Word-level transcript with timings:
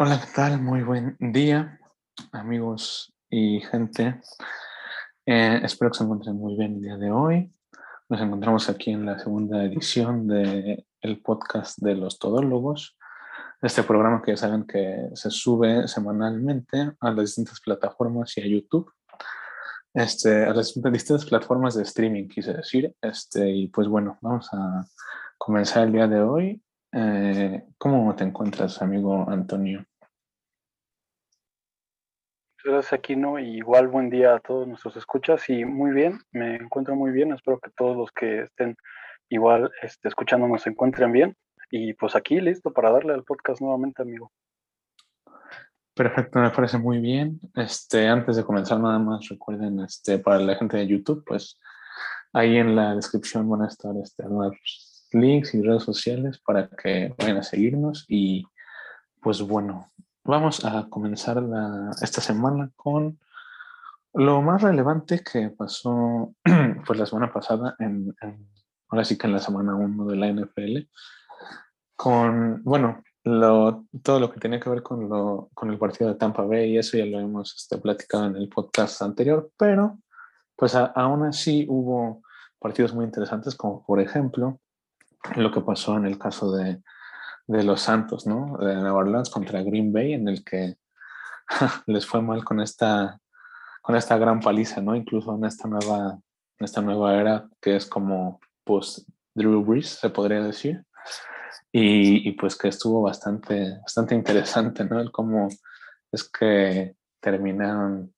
Hola, 0.00 0.20
¿qué 0.20 0.32
tal? 0.32 0.62
Muy 0.62 0.84
buen 0.84 1.16
día, 1.18 1.80
amigos 2.30 3.12
y 3.28 3.60
gente. 3.62 4.20
Eh, 5.26 5.60
espero 5.64 5.90
que 5.90 5.98
se 5.98 6.04
encuentren 6.04 6.36
muy 6.36 6.56
bien 6.56 6.76
el 6.76 6.82
día 6.82 6.96
de 6.96 7.10
hoy. 7.10 7.52
Nos 8.08 8.20
encontramos 8.20 8.68
aquí 8.68 8.92
en 8.92 9.04
la 9.04 9.18
segunda 9.18 9.64
edición 9.64 10.28
del 10.28 10.86
el 11.00 11.20
podcast 11.20 11.78
de 11.80 11.96
los 11.96 12.20
todólogos. 12.20 12.96
Este 13.60 13.82
programa 13.82 14.22
que 14.22 14.30
ya 14.30 14.36
saben 14.36 14.68
que 14.68 15.10
se 15.14 15.32
sube 15.32 15.88
semanalmente 15.88 16.92
a 17.00 17.10
las 17.10 17.24
distintas 17.24 17.60
plataformas 17.60 18.38
y 18.38 18.42
a 18.42 18.46
YouTube. 18.46 18.92
Este, 19.94 20.44
a 20.44 20.54
las 20.54 20.80
distintas 20.80 21.26
plataformas 21.26 21.74
de 21.74 21.82
streaming, 21.82 22.28
quise 22.28 22.52
decir. 22.52 22.94
Este, 23.02 23.50
y 23.50 23.66
pues 23.66 23.88
bueno, 23.88 24.16
vamos 24.20 24.48
a 24.52 24.86
comenzar 25.36 25.88
el 25.88 25.92
día 25.92 26.06
de 26.06 26.22
hoy. 26.22 26.62
Eh, 27.00 27.64
¿Cómo 27.78 28.12
te 28.16 28.24
encuentras, 28.24 28.82
amigo 28.82 29.24
Antonio? 29.30 29.84
Gracias, 32.64 32.92
Aquino. 32.92 33.38
Y 33.38 33.58
igual 33.58 33.86
buen 33.86 34.10
día 34.10 34.34
a 34.34 34.40
todos 34.40 34.66
nuestros 34.66 34.96
escuchas. 34.96 35.48
Y 35.48 35.64
muy 35.64 35.92
bien, 35.92 36.18
me 36.32 36.56
encuentro 36.56 36.96
muy 36.96 37.12
bien. 37.12 37.32
Espero 37.32 37.60
que 37.60 37.70
todos 37.70 37.96
los 37.96 38.10
que 38.10 38.40
estén 38.40 38.76
igual 39.28 39.70
este, 39.80 40.08
escuchando 40.08 40.48
nos 40.48 40.66
encuentren 40.66 41.12
bien. 41.12 41.36
Y 41.70 41.94
pues 41.94 42.16
aquí 42.16 42.40
listo 42.40 42.72
para 42.72 42.90
darle 42.90 43.12
al 43.14 43.22
podcast 43.22 43.60
nuevamente, 43.60 44.02
amigo. 44.02 44.32
Perfecto, 45.94 46.40
me 46.40 46.50
parece 46.50 46.78
muy 46.78 46.98
bien. 46.98 47.38
Este, 47.54 48.08
antes 48.08 48.36
de 48.36 48.44
comenzar, 48.44 48.80
nada 48.80 48.98
más 48.98 49.28
recuerden, 49.28 49.80
este, 49.80 50.18
para 50.18 50.40
la 50.40 50.56
gente 50.56 50.76
de 50.78 50.86
YouTube, 50.88 51.22
pues 51.24 51.60
ahí 52.32 52.56
en 52.56 52.74
la 52.74 52.96
descripción 52.96 53.48
van 53.48 53.62
a 53.62 53.68
estar 53.68 53.94
este, 54.02 54.24
links 55.12 55.54
y 55.54 55.62
redes 55.62 55.82
sociales 55.82 56.38
para 56.38 56.68
que 56.68 57.14
vayan 57.18 57.38
a 57.38 57.42
seguirnos. 57.42 58.04
Y 58.08 58.46
pues 59.20 59.42
bueno, 59.42 59.90
vamos 60.24 60.64
a 60.64 60.88
comenzar 60.88 61.42
esta 62.02 62.20
semana 62.20 62.70
con 62.76 63.18
lo 64.14 64.42
más 64.42 64.62
relevante 64.62 65.22
que 65.22 65.50
pasó 65.50 66.34
pues 66.86 66.98
la 66.98 67.06
semana 67.06 67.32
pasada, 67.32 67.76
en, 67.78 68.14
ahora 68.88 69.04
sí 69.04 69.16
que 69.16 69.26
en 69.26 69.32
la 69.32 69.38
semana 69.38 69.74
1 69.74 70.06
de 70.06 70.16
la 70.16 70.32
NFL, 70.32 70.78
con, 71.96 72.62
bueno, 72.64 73.02
todo 74.02 74.20
lo 74.20 74.30
que 74.30 74.40
tenía 74.40 74.60
que 74.60 74.70
ver 74.70 74.82
con, 74.82 75.08
lo, 75.08 75.50
con 75.54 75.70
el 75.70 75.78
partido 75.78 76.10
de 76.10 76.16
Tampa 76.16 76.42
Bay, 76.42 76.72
y 76.72 76.78
eso 76.78 76.96
ya 76.96 77.04
lo 77.04 77.20
hemos 77.20 77.54
este, 77.56 77.78
platicado 77.78 78.26
en 78.26 78.36
el 78.36 78.48
podcast 78.48 79.02
anterior, 79.02 79.50
pero 79.56 79.98
pues 80.56 80.74
aún 80.74 81.24
así 81.24 81.66
hubo 81.68 82.22
partidos 82.58 82.94
muy 82.94 83.04
interesantes, 83.04 83.54
como 83.54 83.84
por 83.84 84.00
ejemplo 84.00 84.58
lo 85.36 85.50
que 85.50 85.60
pasó 85.60 85.96
en 85.96 86.06
el 86.06 86.18
caso 86.18 86.52
de, 86.52 86.82
de 87.48 87.62
los 87.64 87.80
Santos, 87.80 88.26
¿no? 88.26 88.56
De 88.58 88.74
Nueva 88.76 88.98
Orleans 88.98 89.30
contra 89.30 89.62
Green 89.62 89.92
Bay, 89.92 90.12
en 90.12 90.28
el 90.28 90.44
que 90.44 90.76
les 91.86 92.06
fue 92.06 92.22
mal 92.22 92.44
con 92.44 92.60
esta, 92.60 93.18
con 93.82 93.96
esta 93.96 94.18
gran 94.18 94.40
paliza, 94.40 94.80
¿no? 94.80 94.94
Incluso 94.94 95.34
en 95.34 95.44
esta 95.44 95.66
nueva, 95.66 96.20
en 96.58 96.64
esta 96.64 96.82
nueva 96.82 97.18
era 97.18 97.48
que 97.60 97.76
es 97.76 97.86
como 97.86 98.40
post 98.64 99.08
Drew 99.34 99.64
Brees, 99.64 99.88
se 99.88 100.10
podría 100.10 100.42
decir. 100.42 100.84
Y, 101.70 102.32
pues 102.32 102.56
que 102.56 102.68
estuvo 102.68 103.02
bastante, 103.02 103.78
bastante 103.80 104.14
interesante, 104.14 104.84
¿no? 104.84 105.00
El 105.00 105.12
cómo 105.12 105.48
es 106.10 106.28
que 106.28 106.96
terminaron 107.20 108.14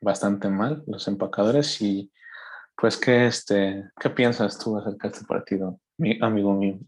bastante 0.00 0.48
mal 0.48 0.82
los 0.86 1.06
empacadores 1.08 1.80
y 1.80 2.10
pues 2.76 2.96
¿qué, 2.96 3.26
este, 3.26 3.90
¿qué 4.00 4.10
piensas 4.10 4.58
tú 4.58 4.78
acerca 4.78 5.08
de 5.08 5.14
este 5.14 5.26
partido, 5.26 5.80
mi 5.98 6.18
amigo 6.20 6.52
mío? 6.54 6.78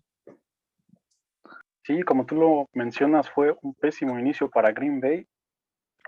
Sí, 1.86 2.02
como 2.02 2.26
tú 2.26 2.34
lo 2.34 2.66
mencionas, 2.72 3.30
fue 3.30 3.56
un 3.62 3.74
pésimo 3.74 4.18
inicio 4.18 4.50
para 4.50 4.72
Green 4.72 5.00
Bay. 5.00 5.26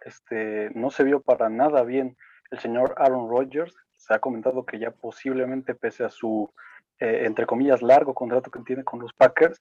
Este, 0.05 0.71
no 0.75 0.91
se 0.91 1.05
vio 1.05 1.21
para 1.21 1.49
nada 1.49 1.85
bien 1.85 2.17
el 2.51 2.59
señor 2.59 2.95
Aaron 2.99 3.31
Rodgers. 3.31 3.77
Se 3.97 4.13
ha 4.13 4.19
comentado 4.19 4.65
que 4.67 4.79
ya 4.79 4.91
posiblemente, 4.91 5.75
pese 5.75 6.05
a 6.05 6.11
su, 6.11 6.53
eh, 6.99 7.23
entre 7.27 7.47
comillas, 7.47 7.81
largo 7.81 8.13
contrato 8.13 8.51
que 8.51 8.61
tiene 8.61 8.83
con 8.83 9.01
los 9.01 9.13
Packers, 9.13 9.61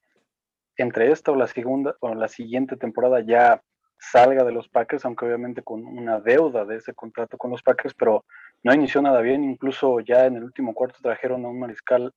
entre 0.76 1.12
esta 1.12 1.32
o 1.32 1.36
la 1.36 1.46
segunda 1.46 1.96
o 2.00 2.14
la 2.14 2.28
siguiente 2.28 2.76
temporada 2.76 3.20
ya 3.20 3.62
salga 3.98 4.44
de 4.44 4.52
los 4.52 4.68
Packers, 4.68 5.04
aunque 5.04 5.26
obviamente 5.26 5.62
con 5.62 5.84
una 5.84 6.20
deuda 6.20 6.64
de 6.64 6.76
ese 6.76 6.94
contrato 6.94 7.36
con 7.36 7.50
los 7.50 7.62
Packers, 7.62 7.94
pero 7.94 8.24
no 8.62 8.74
inició 8.74 9.02
nada 9.02 9.20
bien. 9.20 9.44
Incluso 9.44 10.00
ya 10.00 10.26
en 10.26 10.36
el 10.36 10.44
último 10.44 10.74
cuarto 10.74 10.98
trajeron 11.02 11.44
a 11.44 11.48
un 11.48 11.58
mariscal 11.58 12.12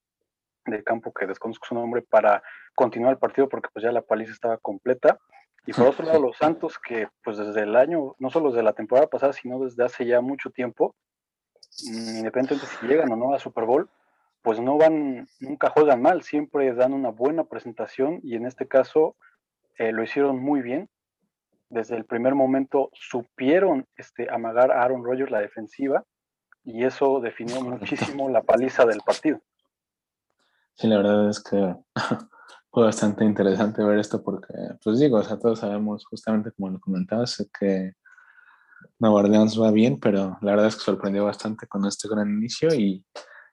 de 0.66 0.84
campo 0.84 1.14
que 1.14 1.28
desconozco 1.28 1.66
su 1.68 1.76
nombre 1.76 2.02
para 2.02 2.44
continuar 2.76 3.14
el 3.14 3.20
partido 3.20 3.50
porque 3.50 3.70
pues 3.74 3.84
ya 3.84 3.92
la 3.92 4.02
paliza 4.02 4.32
estaba 4.32 4.58
completa. 4.58 5.20
Y 5.66 5.74
por 5.74 5.88
otro 5.88 6.06
lado, 6.06 6.20
los 6.20 6.38
Santos, 6.38 6.80
que 6.80 7.08
pues 7.24 7.38
desde 7.38 7.62
el 7.62 7.76
año, 7.76 8.16
no 8.18 8.30
solo 8.32 8.50
desde 8.50 8.64
la 8.64 8.74
temporada 8.74 9.08
pasada, 9.08 9.34
sino 9.34 9.60
desde 9.60 9.84
hace 9.84 10.06
ya 10.06 10.20
mucho 10.22 10.50
tiempo, 10.50 10.96
mm, 11.86 12.18
independientemente 12.18 12.66
si 12.80 12.88
llegan 12.88 13.12
o 13.12 13.16
no 13.16 13.34
a 13.34 13.40
Super 13.40 13.66
Bowl, 13.66 13.90
pues 14.42 14.60
no 14.60 14.78
van, 14.78 15.28
nunca 15.40 15.70
juegan 15.70 16.02
mal, 16.02 16.24
siempre 16.24 16.74
dan 16.74 16.94
una 16.94 17.10
buena 17.10 17.44
presentación 17.44 18.20
y 18.24 18.36
en 18.36 18.48
este 18.48 18.68
caso 18.68 19.16
eh, 19.78 19.92
lo 19.92 20.04
hicieron 20.04 20.40
muy 20.40 20.62
bien. 20.62 20.90
Desde 21.70 21.96
el 21.96 22.06
primer 22.06 22.36
momento 22.36 22.90
supieron 22.94 23.88
este, 23.96 24.28
amagar 24.34 24.72
a 24.72 24.82
Aaron 24.84 25.06
Rodgers 25.06 25.32
la 25.32 25.40
defensiva 25.40 26.04
y 26.64 26.86
eso 26.86 27.20
definió 27.20 27.62
muchísimo 27.62 28.30
la 28.30 28.42
paliza 28.42 28.86
del 28.86 29.02
partido. 29.06 29.40
Sí, 30.82 30.88
la 30.88 30.98
verdad 30.98 31.30
es 31.30 31.40
que 31.40 31.76
fue 32.72 32.86
bastante 32.86 33.24
interesante 33.24 33.84
ver 33.84 34.00
esto 34.00 34.24
porque, 34.24 34.52
pues 34.84 34.98
digo, 34.98 35.20
o 35.20 35.24
sea, 35.24 35.38
todos 35.38 35.60
sabemos 35.60 36.08
justamente 36.08 36.52
como 36.54 36.72
lo 36.72 36.80
comentabas, 36.80 37.48
que 37.60 37.94
Nueva 38.98 39.18
Orleans 39.18 39.62
va 39.62 39.70
bien, 39.70 40.00
pero 40.00 40.40
la 40.42 40.52
verdad 40.54 40.66
es 40.66 40.76
que 40.78 40.82
sorprendió 40.82 41.26
bastante 41.26 41.68
con 41.68 41.86
este 41.86 42.08
gran 42.10 42.32
inicio 42.32 42.74
y, 42.74 43.06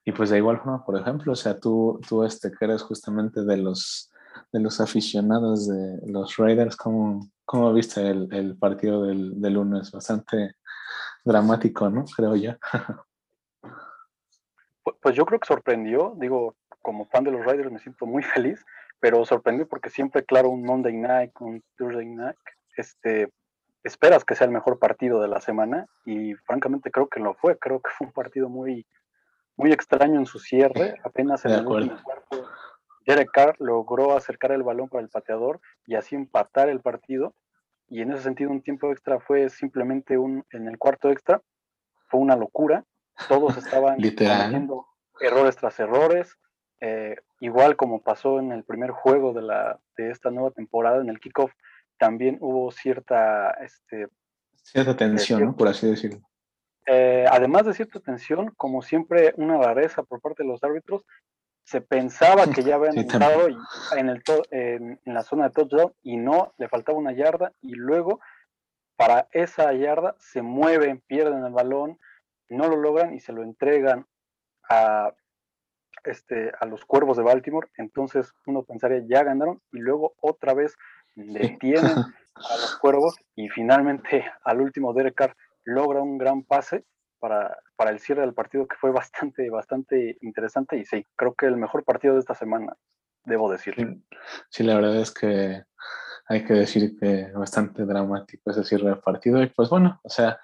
y 0.05 0.11
pues 0.11 0.31
de 0.31 0.37
igual 0.37 0.57
forma, 0.57 0.83
por 0.83 0.99
ejemplo, 0.99 1.33
o 1.33 1.35
sea, 1.35 1.59
tú, 1.59 2.01
tú 2.09 2.23
este, 2.23 2.49
que 2.51 2.65
eres 2.65 2.81
justamente 2.81 3.43
de 3.43 3.57
los, 3.57 4.11
de 4.51 4.61
los 4.61 4.81
aficionados 4.81 5.67
de 5.67 5.99
los 6.07 6.35
Raiders, 6.37 6.75
¿cómo, 6.75 7.29
cómo 7.45 7.71
viste 7.73 8.09
el, 8.09 8.27
el 8.33 8.57
partido 8.57 9.03
del, 9.03 9.39
del 9.39 9.53
lunes? 9.53 9.91
Bastante 9.91 10.55
dramático, 11.23 11.91
¿no? 11.91 12.05
Creo 12.05 12.35
yo. 12.35 12.53
Pues, 14.81 14.95
pues 15.01 15.13
yo 15.13 15.25
creo 15.25 15.39
que 15.41 15.45
sorprendió, 15.45 16.15
digo, 16.17 16.55
como 16.89 17.05
fan 17.05 17.23
de 17.23 17.29
los 17.29 17.45
Riders 17.45 17.71
me 17.71 17.77
siento 17.77 18.07
muy 18.07 18.23
feliz, 18.57 18.65
pero 18.99 19.23
sorprendido 19.23 19.67
porque 19.67 19.91
siempre, 19.91 20.25
claro, 20.25 20.49
un 20.49 20.63
Monday 20.63 20.97
Night, 20.97 21.33
un 21.39 21.63
Thursday 21.77 22.07
Night, 22.07 22.35
este, 22.75 23.31
esperas 23.83 24.25
que 24.25 24.33
sea 24.33 24.47
el 24.47 24.53
mejor 24.53 24.79
partido 24.79 25.21
de 25.21 25.27
la 25.27 25.39
semana 25.39 25.85
y 26.03 26.33
francamente 26.33 26.89
creo 26.89 27.07
que 27.07 27.19
lo 27.19 27.35
fue, 27.35 27.59
creo 27.59 27.79
que 27.79 27.91
fue 27.91 28.07
un 28.07 28.13
partido 28.13 28.49
muy, 28.49 28.87
muy 29.55 29.71
extraño 29.71 30.17
en 30.17 30.25
su 30.25 30.39
cierre, 30.39 30.95
apenas 31.03 31.45
en 31.45 31.51
el 31.51 31.67
último 31.67 32.01
cuarto 32.03 32.49
Derek 33.05 33.29
Carr 33.31 33.55
logró 33.59 34.17
acercar 34.17 34.51
el 34.51 34.63
balón 34.63 34.89
para 34.89 35.03
el 35.03 35.09
pateador 35.09 35.61
y 35.85 35.93
así 35.93 36.15
empatar 36.15 36.69
el 36.69 36.81
partido 36.81 37.35
y 37.87 38.01
en 38.01 38.11
ese 38.13 38.23
sentido 38.23 38.49
un 38.49 38.63
tiempo 38.63 38.91
extra 38.91 39.19
fue 39.19 39.49
simplemente 39.49 40.17
un, 40.17 40.43
en 40.51 40.67
el 40.67 40.79
cuarto 40.79 41.11
extra, 41.11 41.39
fue 42.07 42.19
una 42.19 42.35
locura, 42.35 42.83
todos 43.27 43.57
estaban 43.57 43.97
haciendo 44.31 44.87
errores 45.21 45.55
tras 45.55 45.79
errores, 45.79 46.35
eh, 46.81 47.15
igual 47.39 47.75
como 47.75 48.01
pasó 48.01 48.39
en 48.39 48.51
el 48.51 48.63
primer 48.63 48.91
juego 48.91 49.33
de, 49.33 49.41
la, 49.41 49.79
de 49.97 50.11
esta 50.11 50.31
nueva 50.31 50.51
temporada, 50.51 51.01
en 51.01 51.09
el 51.09 51.19
kickoff, 51.19 51.51
también 51.97 52.37
hubo 52.39 52.71
cierta... 52.71 53.51
Este, 53.61 54.07
cierta 54.63 54.95
tensión, 54.95 55.55
por 55.55 55.67
así 55.67 55.87
decirlo. 55.87 56.21
Eh, 56.85 57.25
además 57.29 57.65
de 57.65 57.73
cierta 57.73 57.99
tensión, 57.99 58.51
como 58.57 58.81
siempre, 58.81 59.33
una 59.37 59.57
rareza 59.57 60.03
por 60.03 60.21
parte 60.21 60.43
de 60.43 60.49
los 60.49 60.63
árbitros, 60.63 61.05
se 61.63 61.81
pensaba 61.81 62.47
que 62.47 62.63
ya 62.63 62.75
habían 62.75 62.97
entrado 62.97 63.47
en, 63.95 64.09
el 64.09 64.23
en, 64.49 64.99
la 65.05 65.23
zona 65.23 65.45
de 65.45 65.51
touchdown 65.51 65.93
y 66.01 66.17
no, 66.17 66.53
le 66.57 66.67
faltaba 66.67 66.97
una 66.97 67.11
yarda 67.11 67.53
y 67.61 67.75
luego 67.75 68.19
para 68.95 69.27
esa 69.31 69.71
yarda 69.73 70.15
se 70.17 70.41
mueven, 70.41 71.01
pierden 71.05 71.45
el 71.45 71.53
balón, 71.53 71.99
no 72.49 72.67
lo 72.67 72.75
logran 72.75 73.13
y 73.13 73.19
se 73.19 73.33
lo 73.33 73.43
entregan 73.43 74.07
a 74.67 75.13
este, 76.03 76.51
a 76.59 76.65
los 76.65 76.85
cuervos 76.85 77.17
de 77.17 77.23
Baltimore, 77.23 77.67
entonces 77.77 78.33
uno 78.45 78.63
pensaría 78.63 79.03
ya 79.07 79.23
ganaron 79.23 79.61
y 79.71 79.79
luego 79.79 80.13
otra 80.21 80.53
vez 80.53 80.75
detienen 81.15 81.83
a 82.35 82.55
los 82.55 82.77
cuervos 82.77 83.15
y 83.35 83.49
finalmente 83.49 84.25
al 84.43 84.61
último 84.61 84.93
Derek 84.93 85.15
Carr 85.15 85.35
logra 85.63 86.01
un 86.01 86.17
gran 86.17 86.43
pase 86.43 86.85
para, 87.19 87.57
para 87.75 87.91
el 87.91 87.99
cierre 87.99 88.21
del 88.21 88.33
partido 88.33 88.67
que 88.67 88.77
fue 88.77 88.91
bastante, 88.91 89.49
bastante 89.49 90.17
interesante 90.21 90.77
y 90.77 90.85
sí, 90.85 91.05
creo 91.15 91.33
que 91.35 91.45
el 91.45 91.57
mejor 91.57 91.83
partido 91.83 92.13
de 92.13 92.21
esta 92.21 92.35
semana, 92.35 92.75
debo 93.25 93.51
decirlo. 93.51 93.95
Sí, 94.49 94.63
la 94.63 94.75
verdad 94.75 95.01
es 95.01 95.11
que 95.11 95.63
hay 96.27 96.43
que 96.45 96.53
decir 96.53 96.97
que 96.99 97.31
bastante 97.33 97.85
dramático 97.85 98.51
ese 98.51 98.63
cierre 98.63 98.89
del 98.89 98.99
partido 98.99 99.41
y 99.41 99.47
pues 99.47 99.69
bueno, 99.69 99.99
o 100.03 100.09
sea, 100.09 100.39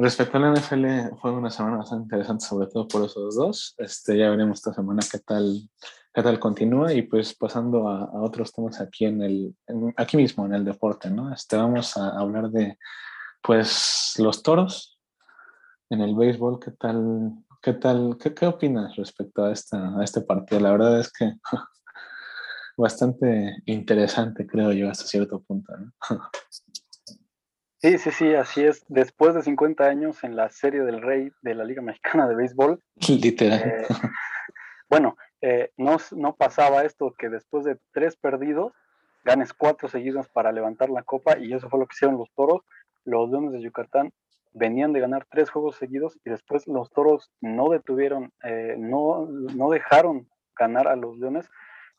Respecto 0.00 0.36
a 0.36 0.40
la 0.40 0.52
NFL, 0.52 1.16
fue 1.20 1.32
una 1.32 1.50
semana 1.50 1.78
bastante 1.78 2.04
interesante, 2.04 2.46
sobre 2.46 2.68
todo 2.68 2.86
por 2.86 3.04
esos 3.04 3.34
dos. 3.34 3.74
Este, 3.78 4.16
ya 4.16 4.30
veremos 4.30 4.58
esta 4.58 4.72
semana 4.72 5.02
qué 5.10 5.18
tal, 5.18 5.68
qué 6.14 6.22
tal 6.22 6.38
continúa 6.38 6.92
y 6.92 7.02
pues 7.02 7.34
pasando 7.34 7.88
a, 7.88 8.22
otros 8.22 8.52
temas 8.52 8.80
aquí 8.80 9.06
en 9.06 9.22
el, 9.22 9.56
aquí 9.96 10.16
mismo 10.16 10.46
en 10.46 10.54
el 10.54 10.64
deporte, 10.64 11.10
¿no? 11.10 11.34
Este, 11.34 11.56
vamos 11.56 11.96
a 11.96 12.10
hablar 12.10 12.48
de 12.50 12.78
pues 13.42 14.14
los 14.18 14.40
toros 14.44 15.00
en 15.90 16.00
el 16.00 16.14
béisbol, 16.14 16.60
¿qué 16.60 16.70
tal? 16.70 17.32
¿Qué 17.60 17.72
tal? 17.72 18.16
¿Qué, 18.22 18.32
qué 18.32 18.46
opinas 18.46 18.94
respecto 18.94 19.46
a, 19.46 19.50
esta, 19.50 19.98
a 19.98 20.04
este 20.04 20.20
partido? 20.20 20.60
La 20.60 20.70
verdad 20.70 21.00
es 21.00 21.12
que 21.12 21.34
bastante 22.76 23.64
interesante, 23.66 24.46
creo 24.46 24.70
yo, 24.70 24.88
hasta 24.88 25.06
cierto 25.06 25.40
punto, 25.40 25.76
¿no? 25.76 25.92
Sí, 27.80 27.96
sí, 27.98 28.10
sí, 28.10 28.34
así 28.34 28.64
es. 28.64 28.84
Después 28.88 29.34
de 29.34 29.42
50 29.42 29.84
años 29.84 30.24
en 30.24 30.34
la 30.34 30.50
serie 30.50 30.82
del 30.82 31.00
Rey 31.00 31.30
de 31.42 31.54
la 31.54 31.64
Liga 31.64 31.80
Mexicana 31.80 32.28
de 32.28 32.34
Béisbol. 32.34 32.80
Literal. 33.08 33.60
Eh, 33.60 33.86
bueno, 34.90 35.16
eh, 35.40 35.70
no, 35.76 35.98
no 36.16 36.34
pasaba 36.34 36.82
esto 36.82 37.14
que 37.16 37.28
después 37.28 37.64
de 37.64 37.78
tres 37.92 38.16
perdidos, 38.16 38.72
ganes 39.24 39.52
cuatro 39.52 39.88
seguidos 39.88 40.28
para 40.28 40.50
levantar 40.50 40.90
la 40.90 41.02
copa 41.04 41.38
y 41.38 41.52
eso 41.52 41.68
fue 41.68 41.78
lo 41.78 41.86
que 41.86 41.94
hicieron 41.94 42.18
los 42.18 42.32
toros. 42.34 42.62
Los 43.04 43.30
Leones 43.30 43.52
de 43.52 43.62
Yucatán 43.62 44.12
venían 44.52 44.92
de 44.92 45.00
ganar 45.00 45.26
tres 45.30 45.50
juegos 45.50 45.76
seguidos 45.76 46.18
y 46.24 46.30
después 46.30 46.66
los 46.66 46.90
toros 46.90 47.30
no 47.40 47.68
detuvieron, 47.68 48.32
eh, 48.42 48.74
no, 48.76 49.28
no 49.28 49.70
dejaron 49.70 50.28
ganar 50.58 50.88
a 50.88 50.96
los 50.96 51.16
Leones 51.18 51.48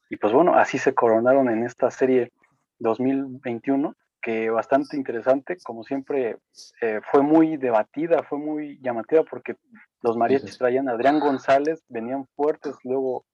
y 0.10 0.18
pues 0.18 0.34
bueno, 0.34 0.56
así 0.56 0.78
se 0.78 0.94
coronaron 0.94 1.50
en 1.50 1.64
esta 1.64 1.90
serie 1.92 2.32
2021 2.80 3.96
que 4.22 4.50
bastante 4.50 4.98
interesante, 4.98 5.58
como 5.64 5.84
siempre 5.84 6.38
eh, 6.82 7.00
fue 7.12 7.22
muy 7.22 7.58
debatida, 7.58 8.24
fue 8.24 8.38
muy 8.38 8.80
llamativa 8.82 9.24
porque 9.24 9.56
los 10.02 10.18
mariachis 10.18 10.58
traían 10.58 10.90
a 10.90 10.94
Adrián 10.94 11.20
González, 11.20 11.84
venían 11.88 12.28
fuertes, 12.36 12.76
luego 12.84 13.26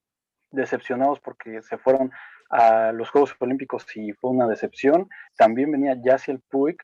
decepcionados 0.52 1.20
porque 1.20 1.62
se 1.62 1.78
fueron 1.78 2.12
a 2.50 2.92
los 2.92 3.10
Juegos 3.10 3.36
Olímpicos 3.40 3.86
y 3.96 4.14
fue 4.14 4.32
una 4.32 4.48
decepción. 4.48 5.10
También 5.38 5.72
venía 5.72 5.98
Yaciel 6.02 6.42
Puig 6.50 6.78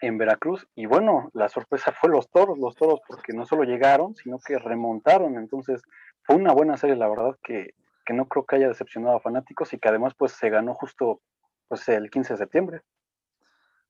en 0.00 0.16
Veracruz 0.16 0.66
y 0.74 0.86
bueno, 0.86 1.28
la 1.32 1.48
sorpresa 1.48 1.92
fue 1.92 2.10
los 2.10 2.30
toros, 2.30 2.58
los 2.58 2.76
toros 2.76 3.00
porque 3.06 3.32
no 3.32 3.46
solo 3.46 3.64
llegaron, 3.64 4.14
sino 4.14 4.38
que 4.38 4.58
remontaron. 4.58 5.36
Entonces 5.36 5.82
fue 6.22 6.36
una 6.36 6.52
buena 6.52 6.76
serie, 6.76 6.96
la 6.96 7.08
verdad 7.08 7.36
que, 7.42 7.74
que 8.06 8.14
no 8.14 8.26
creo 8.26 8.44
que 8.46 8.56
haya 8.56 8.68
decepcionado 8.68 9.16
a 9.16 9.20
fanáticos 9.20 9.72
y 9.72 9.78
que 9.78 9.88
además 9.88 10.14
pues 10.16 10.32
se 10.32 10.50
ganó 10.50 10.74
justo 10.74 11.20
pues 11.68 11.88
el 11.88 12.10
15 12.10 12.34
de 12.34 12.38
septiembre. 12.38 12.82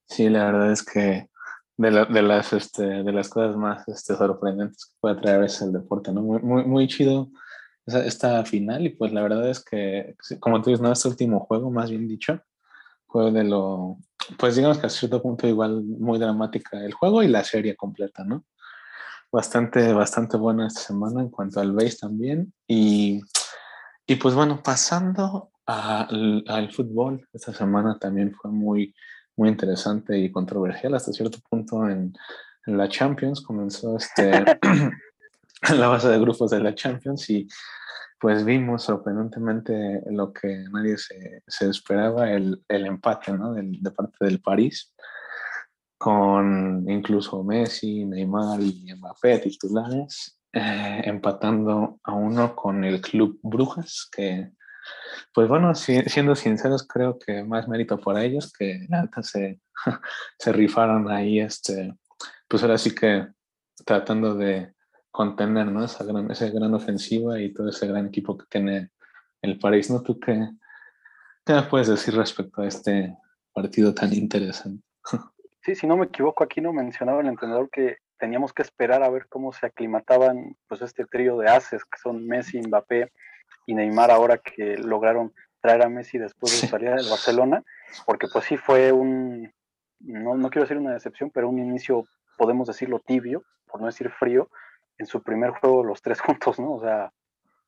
Sí, 0.08 0.28
la 0.28 0.46
verdad 0.46 0.72
es 0.72 0.82
que 0.82 1.28
de, 1.76 1.90
las, 1.90 2.52
este, 2.52 2.82
de 2.82 3.12
las 3.12 3.28
cosas 3.28 3.56
más 3.56 3.86
este, 3.88 4.16
sorprendentes 4.16 4.86
que 4.86 4.92
puede 5.00 5.20
traer 5.20 5.44
es 5.44 5.62
el 5.62 5.72
deporte, 5.72 6.12
¿no? 6.12 6.22
Muy, 6.22 6.40
muy, 6.40 6.64
muy 6.64 6.88
chido 6.88 7.30
esta 7.86 8.44
final 8.44 8.84
y 8.86 8.90
pues 8.90 9.12
la 9.12 9.22
verdad 9.22 9.48
es 9.48 9.64
que, 9.64 10.14
como 10.40 10.60
tú 10.60 10.70
dices, 10.70 10.82
no, 10.82 10.92
este 10.92 11.08
último 11.08 11.40
juego, 11.40 11.70
más 11.70 11.90
bien 11.90 12.06
dicho, 12.06 12.40
fue 13.06 13.30
de 13.30 13.44
lo, 13.44 13.96
pues 14.38 14.56
digamos 14.56 14.78
que 14.78 14.86
a 14.86 14.90
cierto 14.90 15.22
punto 15.22 15.46
igual 15.46 15.82
muy 15.84 16.18
dramática 16.18 16.84
el 16.84 16.92
juego 16.92 17.22
y 17.22 17.28
la 17.28 17.44
serie 17.44 17.76
completa, 17.76 18.24
¿no? 18.24 18.44
Bastante, 19.32 19.92
bastante 19.92 20.36
buena 20.36 20.66
esta 20.66 20.80
semana 20.80 21.20
en 21.20 21.30
cuanto 21.30 21.60
al 21.60 21.72
base 21.72 21.96
también 22.00 22.52
y, 22.66 23.20
y 24.06 24.16
pues 24.16 24.34
bueno, 24.34 24.62
pasando 24.62 25.50
al, 25.64 26.44
al 26.46 26.72
fútbol, 26.72 27.26
esta 27.32 27.54
semana 27.54 27.98
también 27.98 28.34
fue 28.34 28.50
muy, 28.50 28.94
muy 29.38 29.48
interesante 29.48 30.18
y 30.18 30.30
controversial 30.30 30.94
hasta 30.94 31.12
cierto 31.12 31.38
punto 31.48 31.88
en, 31.88 32.12
la 32.66 32.86
Champions. 32.86 33.40
Comenzó 33.40 33.96
este, 33.96 34.30
la 35.74 35.88
base 35.88 36.08
de 36.08 36.20
grupos 36.20 36.50
de 36.50 36.60
la 36.60 36.74
Champions 36.74 37.30
y 37.30 37.48
pues 38.20 38.44
vimos 38.44 38.82
sorprendentemente 38.82 40.02
lo 40.10 40.34
que 40.34 40.64
nadie 40.70 40.96
se, 40.98 41.70
esperaba, 41.70 42.30
el, 42.30 42.62
empate 42.68 43.32
¿no? 43.32 43.54
de 43.54 43.90
parte 43.92 44.16
del 44.20 44.42
París, 44.42 44.92
con 45.96 46.84
incluso 46.90 47.42
Messi, 47.42 48.04
Neymar 48.04 48.60
y 48.60 48.92
Mbappé 48.94 49.38
titulares, 49.38 50.38
eh, 50.52 51.02
empatando 51.04 52.00
a 52.02 52.12
uno 52.12 52.54
con 52.54 52.84
el 52.84 53.00
Club 53.00 53.38
Brujas, 53.42 54.08
que 54.10 54.52
pues 55.34 55.48
bueno, 55.48 55.74
siendo 55.74 56.34
sinceros, 56.34 56.86
creo 56.86 57.18
que 57.18 57.44
más 57.44 57.68
mérito 57.68 57.98
por 58.00 58.18
ellos 58.18 58.52
que 58.52 58.86
nada 58.88 59.08
se, 59.22 59.60
se 60.38 60.52
rifaron 60.52 61.10
ahí, 61.10 61.40
este, 61.40 61.94
pues 62.48 62.62
ahora 62.62 62.78
sí 62.78 62.94
que 62.94 63.28
tratando 63.84 64.34
de 64.34 64.74
contener 65.10 65.66
¿no? 65.66 65.84
esa, 65.84 66.04
gran, 66.04 66.74
ofensiva 66.74 67.40
y 67.40 67.52
todo 67.52 67.68
ese 67.68 67.86
gran 67.86 68.06
equipo 68.06 68.36
que 68.36 68.46
tiene 68.48 68.90
el 69.42 69.58
París. 69.58 69.90
¿no? 69.90 70.02
¿Tú 70.02 70.18
qué, 70.18 70.48
qué 71.44 71.62
puedes 71.68 71.88
decir 71.88 72.14
respecto 72.14 72.62
a 72.62 72.66
este 72.66 73.16
partido 73.52 73.94
tan 73.94 74.12
interesante? 74.12 74.82
Sí, 75.60 75.74
si 75.74 75.86
no 75.86 75.98
me 75.98 76.06
equivoco, 76.06 76.42
aquí 76.42 76.62
no 76.62 76.72
mencionaba 76.72 77.20
el 77.20 77.26
entrenador 77.26 77.68
que 77.68 77.98
teníamos 78.18 78.54
que 78.54 78.62
esperar 78.62 79.02
a 79.02 79.10
ver 79.10 79.26
cómo 79.28 79.52
se 79.52 79.66
aclimataban 79.66 80.56
pues 80.66 80.80
este 80.80 81.04
trío 81.04 81.36
de 81.36 81.50
haces 81.50 81.84
que 81.84 81.98
son 81.98 82.26
Messi, 82.26 82.58
Mbappé 82.62 83.12
y 83.68 83.74
Neymar 83.74 84.10
ahora 84.10 84.38
que 84.38 84.78
lograron 84.78 85.34
traer 85.60 85.82
a 85.82 85.90
Messi 85.90 86.16
después 86.16 86.58
de 86.58 86.68
salir 86.68 86.88
del 86.88 87.10
Barcelona, 87.10 87.62
porque 88.06 88.26
pues 88.32 88.46
sí 88.46 88.56
fue 88.56 88.92
un, 88.92 89.52
no, 90.00 90.36
no 90.36 90.48
quiero 90.48 90.64
decir 90.64 90.78
una 90.78 90.94
decepción, 90.94 91.30
pero 91.30 91.50
un 91.50 91.58
inicio, 91.58 92.04
podemos 92.38 92.66
decirlo 92.66 93.00
tibio, 93.00 93.44
por 93.66 93.82
no 93.82 93.86
decir 93.86 94.08
frío, 94.08 94.48
en 94.96 95.04
su 95.04 95.22
primer 95.22 95.50
juego 95.50 95.84
los 95.84 96.00
tres 96.00 96.18
juntos, 96.22 96.58
¿no? 96.58 96.72
O 96.72 96.80
sea, 96.80 97.12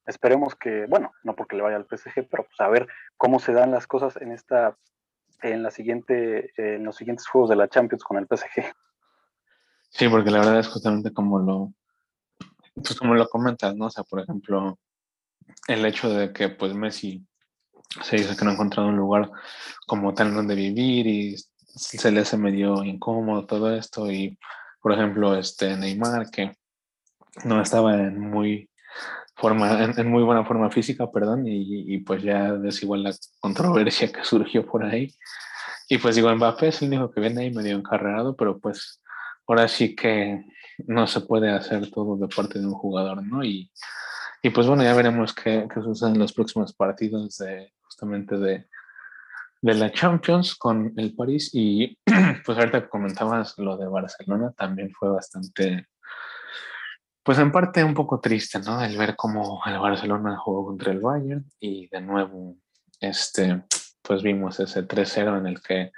esperemos 0.06 0.54
que, 0.54 0.86
bueno, 0.86 1.12
no 1.22 1.36
porque 1.36 1.56
le 1.56 1.62
vaya 1.62 1.76
al 1.76 1.84
PSG, 1.86 2.26
pero 2.30 2.44
pues 2.44 2.58
a 2.60 2.68
ver 2.68 2.88
cómo 3.18 3.38
se 3.38 3.52
dan 3.52 3.70
las 3.70 3.86
cosas 3.86 4.16
en 4.22 4.32
esta, 4.32 4.78
en 5.42 5.62
la 5.62 5.70
siguiente, 5.70 6.50
en 6.56 6.82
los 6.82 6.96
siguientes 6.96 7.26
juegos 7.26 7.50
de 7.50 7.56
la 7.56 7.68
Champions 7.68 8.04
con 8.04 8.16
el 8.16 8.26
PSG. 8.26 8.64
Sí, 9.90 10.08
porque 10.08 10.30
la 10.30 10.38
verdad 10.38 10.60
es 10.60 10.68
justamente 10.68 11.12
como 11.12 11.38
lo, 11.38 11.74
pues 12.74 12.98
como 12.98 13.14
lo 13.14 13.28
comentas, 13.28 13.76
¿no? 13.76 13.86
O 13.86 13.90
sea, 13.90 14.02
por 14.04 14.20
ejemplo, 14.20 14.78
el 15.68 15.84
hecho 15.86 16.10
de 16.10 16.32
que 16.32 16.48
pues 16.48 16.74
Messi 16.74 17.26
se 18.02 18.16
dice 18.16 18.36
que 18.36 18.44
no 18.44 18.50
ha 18.50 18.54
encontrado 18.54 18.88
un 18.88 18.96
lugar 18.96 19.30
como 19.86 20.14
tal 20.14 20.34
donde 20.34 20.54
vivir 20.54 21.06
y 21.06 21.36
se 21.58 22.10
le 22.10 22.20
hace 22.20 22.36
medio 22.36 22.84
incómodo 22.84 23.46
todo 23.46 23.74
esto 23.74 24.10
y 24.10 24.38
por 24.80 24.92
ejemplo 24.92 25.34
este 25.36 25.76
Neymar 25.76 26.30
que 26.30 26.56
no 27.44 27.60
estaba 27.60 27.94
en 27.94 28.18
muy 28.18 28.68
forma 29.34 29.82
en, 29.82 30.08
muy 30.08 30.22
buena 30.22 30.44
forma 30.44 30.70
física 30.70 31.10
perdón 31.10 31.44
y, 31.46 31.98
pues 31.98 32.22
ya 32.22 32.56
es 32.64 32.82
igual 32.82 33.04
la 33.04 33.14
controversia 33.40 34.12
que 34.12 34.24
surgió 34.24 34.66
por 34.66 34.84
ahí. 34.84 35.14
Y 35.88 35.98
pues 35.98 36.14
digo 36.14 36.34
Mbappé 36.34 36.68
es 36.68 36.82
el 36.82 36.88
único 36.88 37.10
que 37.10 37.20
viene 37.20 37.42
ahí 37.42 37.50
medio 37.50 37.76
encarrerado 37.76 38.36
pero 38.36 38.58
pues 38.58 39.00
ahora 39.46 39.66
sí 39.66 39.96
que 39.96 40.44
no 40.86 41.06
se 41.06 41.20
puede 41.22 41.50
hacer 41.50 41.90
todo 41.90 42.16
de 42.16 42.28
parte 42.28 42.58
de 42.58 42.66
un 42.66 42.74
jugador 42.74 43.22
no 43.24 43.44
y 43.44 43.70
y 44.42 44.50
pues 44.50 44.66
bueno, 44.66 44.82
ya 44.82 44.94
veremos 44.94 45.34
qué, 45.34 45.66
qué 45.72 45.80
sucede 45.82 46.10
en 46.10 46.18
los 46.18 46.32
próximos 46.32 46.72
partidos 46.72 47.36
de 47.38 47.72
justamente 47.82 48.38
de, 48.38 48.68
de 49.60 49.74
la 49.74 49.92
Champions 49.92 50.54
con 50.54 50.92
el 50.96 51.14
París. 51.14 51.50
Y 51.52 51.98
pues 52.44 52.58
ahorita 52.58 52.88
comentabas 52.88 53.58
lo 53.58 53.76
de 53.76 53.86
Barcelona, 53.86 54.52
también 54.56 54.90
fue 54.92 55.10
bastante, 55.10 55.88
pues 57.22 57.38
en 57.38 57.52
parte 57.52 57.84
un 57.84 57.94
poco 57.94 58.20
triste, 58.20 58.58
¿no? 58.60 58.82
El 58.82 58.96
ver 58.96 59.14
cómo 59.16 59.60
el 59.66 59.78
Barcelona 59.78 60.38
jugó 60.38 60.66
contra 60.66 60.92
el 60.92 61.00
Bayern 61.00 61.44
y 61.58 61.88
de 61.88 62.00
nuevo, 62.00 62.56
este, 62.98 63.64
pues 64.02 64.22
vimos 64.22 64.58
ese 64.60 64.86
3-0 64.86 65.38
en 65.38 65.46
el 65.46 65.60
que 65.60 65.92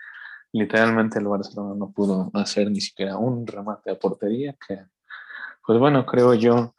literalmente 0.52 1.18
el 1.18 1.28
Barcelona 1.28 1.74
no 1.76 1.92
pudo 1.92 2.30
hacer 2.34 2.70
ni 2.70 2.80
siquiera 2.80 3.16
un 3.16 3.46
remate 3.46 3.90
a 3.90 3.98
portería, 3.98 4.54
que 4.66 4.84
pues 5.64 5.78
bueno, 5.78 6.04
creo 6.04 6.34
yo 6.34 6.74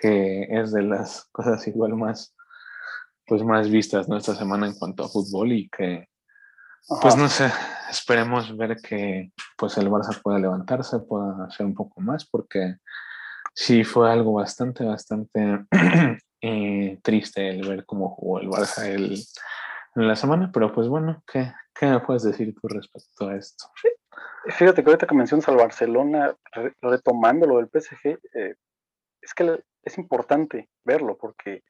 que 0.00 0.46
es 0.50 0.72
de 0.72 0.82
las 0.82 1.24
cosas 1.32 1.66
igual 1.66 1.94
más, 1.96 2.34
pues 3.26 3.42
más 3.42 3.70
vistas 3.70 4.08
¿no? 4.08 4.16
esta 4.16 4.34
semana 4.34 4.66
en 4.66 4.74
cuanto 4.74 5.04
a 5.04 5.08
fútbol 5.08 5.52
y 5.52 5.68
que, 5.68 6.08
pues 7.00 7.16
no 7.16 7.28
sé, 7.28 7.50
esperemos 7.90 8.54
ver 8.56 8.76
que 8.76 9.32
pues 9.56 9.78
el 9.78 9.88
Barça 9.88 10.20
pueda 10.20 10.38
levantarse, 10.38 10.98
pueda 11.00 11.46
hacer 11.46 11.64
un 11.64 11.74
poco 11.74 12.00
más, 12.00 12.26
porque 12.26 12.76
sí 13.54 13.84
fue 13.84 14.12
algo 14.12 14.34
bastante, 14.34 14.84
bastante 14.84 15.64
eh, 16.42 16.98
triste 17.02 17.48
el 17.48 17.66
ver 17.66 17.86
cómo 17.86 18.10
jugó 18.10 18.40
el 18.40 18.48
Barça 18.48 18.84
el, 18.84 19.18
en 19.96 20.08
la 20.08 20.16
semana, 20.16 20.50
pero 20.52 20.72
pues 20.72 20.88
bueno, 20.88 21.22
¿qué, 21.26 21.52
¿qué 21.74 21.86
me 21.86 22.00
puedes 22.00 22.24
decir 22.24 22.54
tú 22.60 22.68
respecto 22.68 23.28
a 23.28 23.36
esto? 23.36 23.66
Fíjate 24.46 24.82
que 24.82 24.90
ahorita 24.90 25.06
que 25.06 25.14
mencionas 25.14 25.48
al 25.48 25.56
Barcelona, 25.56 26.34
retomando 26.82 27.46
lo 27.46 27.56
del 27.56 27.68
PSG, 27.68 28.18
eh, 28.34 28.54
es 29.24 29.34
que 29.34 29.64
es 29.82 29.98
importante 29.98 30.68
verlo 30.84 31.16
porque 31.16 31.62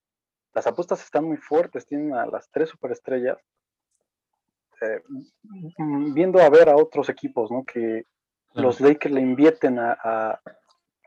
las 0.53 0.67
apuestas 0.67 1.03
están 1.03 1.25
muy 1.25 1.37
fuertes, 1.37 1.87
tienen 1.87 2.15
a 2.15 2.27
las 2.27 2.51
tres 2.51 2.69
superestrellas, 2.69 3.39
eh, 4.81 5.03
viendo 6.13 6.41
a 6.41 6.51
ver 6.51 6.69
a 6.69 6.77
otros 6.77 7.09
equipos, 7.09 7.51
¿no? 7.51 7.65
Que 7.65 8.05
los 8.55 8.81
Lakers 8.81 9.15
le 9.15 9.21
invierten 9.21 9.79
a, 9.79 10.41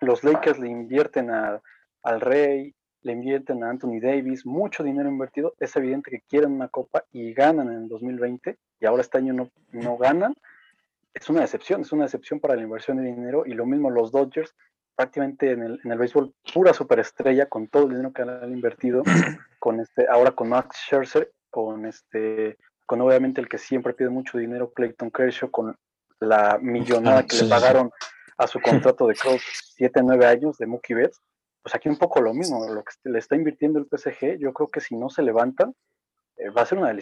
los 0.01 0.23
Lakers 0.23 0.59
le 0.59 0.69
invierten 0.69 1.31
al 1.31 2.21
Rey, 2.21 2.75
le 3.01 3.11
invierten 3.13 3.63
a 3.63 3.69
Anthony 3.69 3.99
Davis, 4.01 4.45
mucho 4.45 4.83
dinero 4.83 5.09
invertido, 5.09 5.53
es 5.59 5.75
evidente 5.75 6.11
que 6.11 6.21
quieren 6.21 6.51
una 6.51 6.67
copa 6.67 7.05
y 7.11 7.33
ganan 7.33 7.71
en 7.71 7.83
el 7.83 7.87
2020 7.87 8.57
y 8.79 8.85
ahora 8.85 9.01
este 9.01 9.17
año 9.17 9.33
no, 9.33 9.49
no 9.71 9.97
ganan. 9.97 10.35
Es 11.13 11.29
una 11.29 11.41
decepción, 11.41 11.81
es 11.81 11.91
una 11.91 12.03
decepción 12.03 12.39
para 12.39 12.55
la 12.55 12.63
inversión 12.63 12.97
de 12.97 13.03
dinero 13.03 13.43
y 13.45 13.53
lo 13.53 13.65
mismo 13.65 13.89
los 13.89 14.11
Dodgers, 14.11 14.53
prácticamente 14.97 15.51
en 15.51 15.61
el, 15.61 15.79
en 15.83 15.91
el 15.91 15.97
béisbol 15.97 16.33
pura 16.53 16.73
superestrella 16.73 17.45
con 17.45 17.67
todo 17.67 17.83
el 17.83 17.89
dinero 17.91 18.11
que 18.11 18.23
han 18.23 18.51
invertido, 18.51 19.03
con 19.59 19.79
este, 19.79 20.07
ahora 20.09 20.31
con 20.31 20.49
Max 20.49 20.75
Scherzer, 20.85 21.31
con 21.49 21.85
este, 21.85 22.57
con 22.85 22.99
obviamente 23.01 23.39
el 23.39 23.47
que 23.47 23.59
siempre 23.59 23.93
pide 23.93 24.09
mucho 24.09 24.39
dinero, 24.39 24.73
Clayton 24.73 25.11
Kershaw, 25.11 25.51
con 25.51 25.77
la 26.19 26.57
millonada 26.59 27.23
que 27.23 27.37
le 27.37 27.47
pagaron 27.47 27.91
a 28.37 28.47
su 28.47 28.59
contrato 28.61 29.07
de 29.07 29.13
creo 29.15 29.37
7, 29.75 30.01
9 30.03 30.25
años 30.25 30.57
de 30.57 30.65
Mookie 30.65 30.95
Betts. 30.95 31.21
Pues 31.61 31.75
aquí 31.75 31.89
un 31.89 31.97
poco 31.97 32.21
lo 32.21 32.33
mismo, 32.33 32.65
lo 32.67 32.83
que 32.83 32.93
le 33.03 33.19
está 33.19 33.35
invirtiendo 33.35 33.77
el 33.77 33.85
PSG, 33.85 34.39
yo 34.39 34.53
creo 34.53 34.69
que 34.69 34.79
si 34.79 34.95
no 34.95 35.09
se 35.09 35.21
levantan, 35.21 35.75
eh, 36.37 36.49
va 36.49 36.61
a 36.63 36.65
ser 36.65 36.77
una 36.79 36.93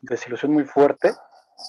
desilusión, 0.00 0.52
muy 0.52 0.64
fuerte, 0.64 1.12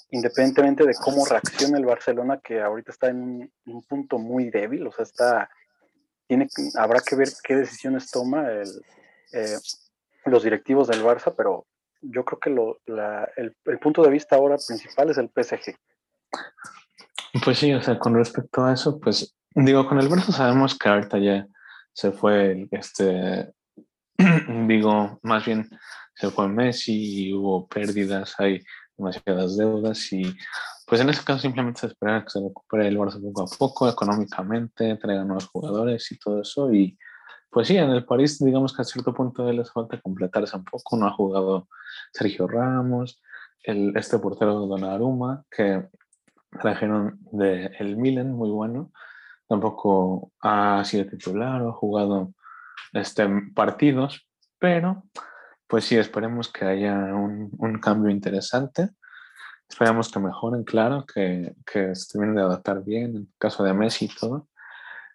independientemente 0.10 0.86
de 0.86 0.96
cómo 0.96 1.26
reacciona 1.26 1.78
el 1.78 1.86
Barcelona, 1.86 2.40
que 2.44 2.60
ahorita 2.60 2.92
está 2.92 3.10
en 3.10 3.52
un, 3.66 3.84
punto 3.84 4.18
muy 4.18 4.50
débil, 4.50 4.88
o 4.88 4.92
sea, 4.92 5.04
está, 5.04 5.50
tiene, 6.30 6.48
habrá 6.76 7.02
que 7.02 7.16
ver 7.16 7.30
qué 7.44 7.56
decisiones 7.56 8.12
toma 8.12 8.48
eh, 8.52 9.58
los 10.26 10.44
directivos 10.44 10.88
del 10.88 11.04
Barça, 11.04 11.34
pero 11.36 11.66
yo 12.02 12.24
creo 12.24 12.40
que 12.40 12.50
el, 13.36 13.56
el 13.66 13.80
punto 13.80 14.04
de 14.04 14.12
vista 14.12 14.36
ahora 14.36 14.58
principal 14.66 15.10
es 15.10 15.18
el 15.18 15.30
PSG. 15.30 15.76
Pues 17.44 17.58
sí, 17.58 17.74
o 17.74 17.82
sea, 17.82 17.98
con 17.98 18.14
respecto 18.14 18.64
a 18.64 18.74
eso, 18.74 19.00
pues 19.00 19.36
digo, 19.56 19.88
con 19.88 20.00
el 20.00 20.08
Barça 20.08 20.32
sabemos 20.32 20.78
que 20.78 20.88
ahorita 20.88 21.18
ya 21.18 21.48
se 21.94 22.12
fue, 22.12 22.68
este, 22.72 23.52
digo, 24.68 25.20
más 25.24 25.46
bien 25.46 25.68
se 26.14 26.30
fue 26.30 26.48
Messi 26.48 27.30
y 27.30 27.34
hubo 27.34 27.68
pérdidas, 27.68 28.36
hay 28.38 28.64
demasiadas 28.96 29.58
deudas 29.58 30.14
y 30.14 30.22
pues 30.90 31.02
en 31.02 31.10
ese 31.10 31.24
caso 31.24 31.40
simplemente 31.40 31.82
se 31.82 31.88
espera 31.88 32.24
que 32.24 32.32
se 32.32 32.40
recupere 32.40 32.88
el 32.88 32.98
Barça 32.98 33.22
poco 33.22 33.44
a 33.44 33.58
poco, 33.58 33.90
económicamente, 33.90 34.96
traigan 34.98 35.28
nuevos 35.28 35.46
jugadores 35.46 36.12
y 36.12 36.18
todo 36.18 36.42
eso. 36.42 36.74
Y 36.74 36.98
pues 37.52 37.68
sí, 37.68 37.78
en 37.78 37.92
el 37.92 38.06
París 38.06 38.44
digamos 38.44 38.76
que 38.76 38.82
a 38.82 38.86
cierto 38.86 39.14
punto 39.14 39.52
les 39.52 39.72
falta 39.72 40.02
completarse 40.02 40.58
un 40.58 40.66
poco, 40.66 40.98
no 40.98 41.06
ha 41.06 41.12
jugado 41.12 41.68
Sergio 42.12 42.48
Ramos, 42.48 43.22
el, 43.64 43.96
este 43.96 44.18
portero 44.18 44.66
Donnarumma 44.66 45.44
que 45.52 45.88
trajeron 46.60 47.20
de 47.32 47.68
el 47.78 47.96
Milan, 47.96 48.32
muy 48.32 48.50
bueno, 48.50 48.92
tampoco 49.48 50.32
ha 50.42 50.84
sido 50.86 51.06
titular 51.06 51.62
o 51.62 51.70
ha 51.70 51.74
jugado 51.74 52.34
este, 52.94 53.30
partidos, 53.54 54.28
pero 54.58 55.04
pues 55.68 55.86
sí, 55.86 55.98
esperemos 55.98 56.52
que 56.52 56.66
haya 56.66 56.96
un, 57.14 57.52
un 57.60 57.80
cambio 57.80 58.10
interesante. 58.10 58.90
Esperamos 59.70 60.12
que 60.12 60.20
mejoren, 60.20 60.64
claro, 60.64 61.06
que, 61.06 61.54
que 61.66 61.96
se 61.96 62.12
terminen 62.12 62.36
de 62.36 62.42
adaptar 62.42 62.84
bien 62.84 63.16
en 63.16 63.34
caso 63.38 63.64
de 63.64 63.74
Messi 63.74 64.06
y 64.06 64.10
todo. 64.10 64.48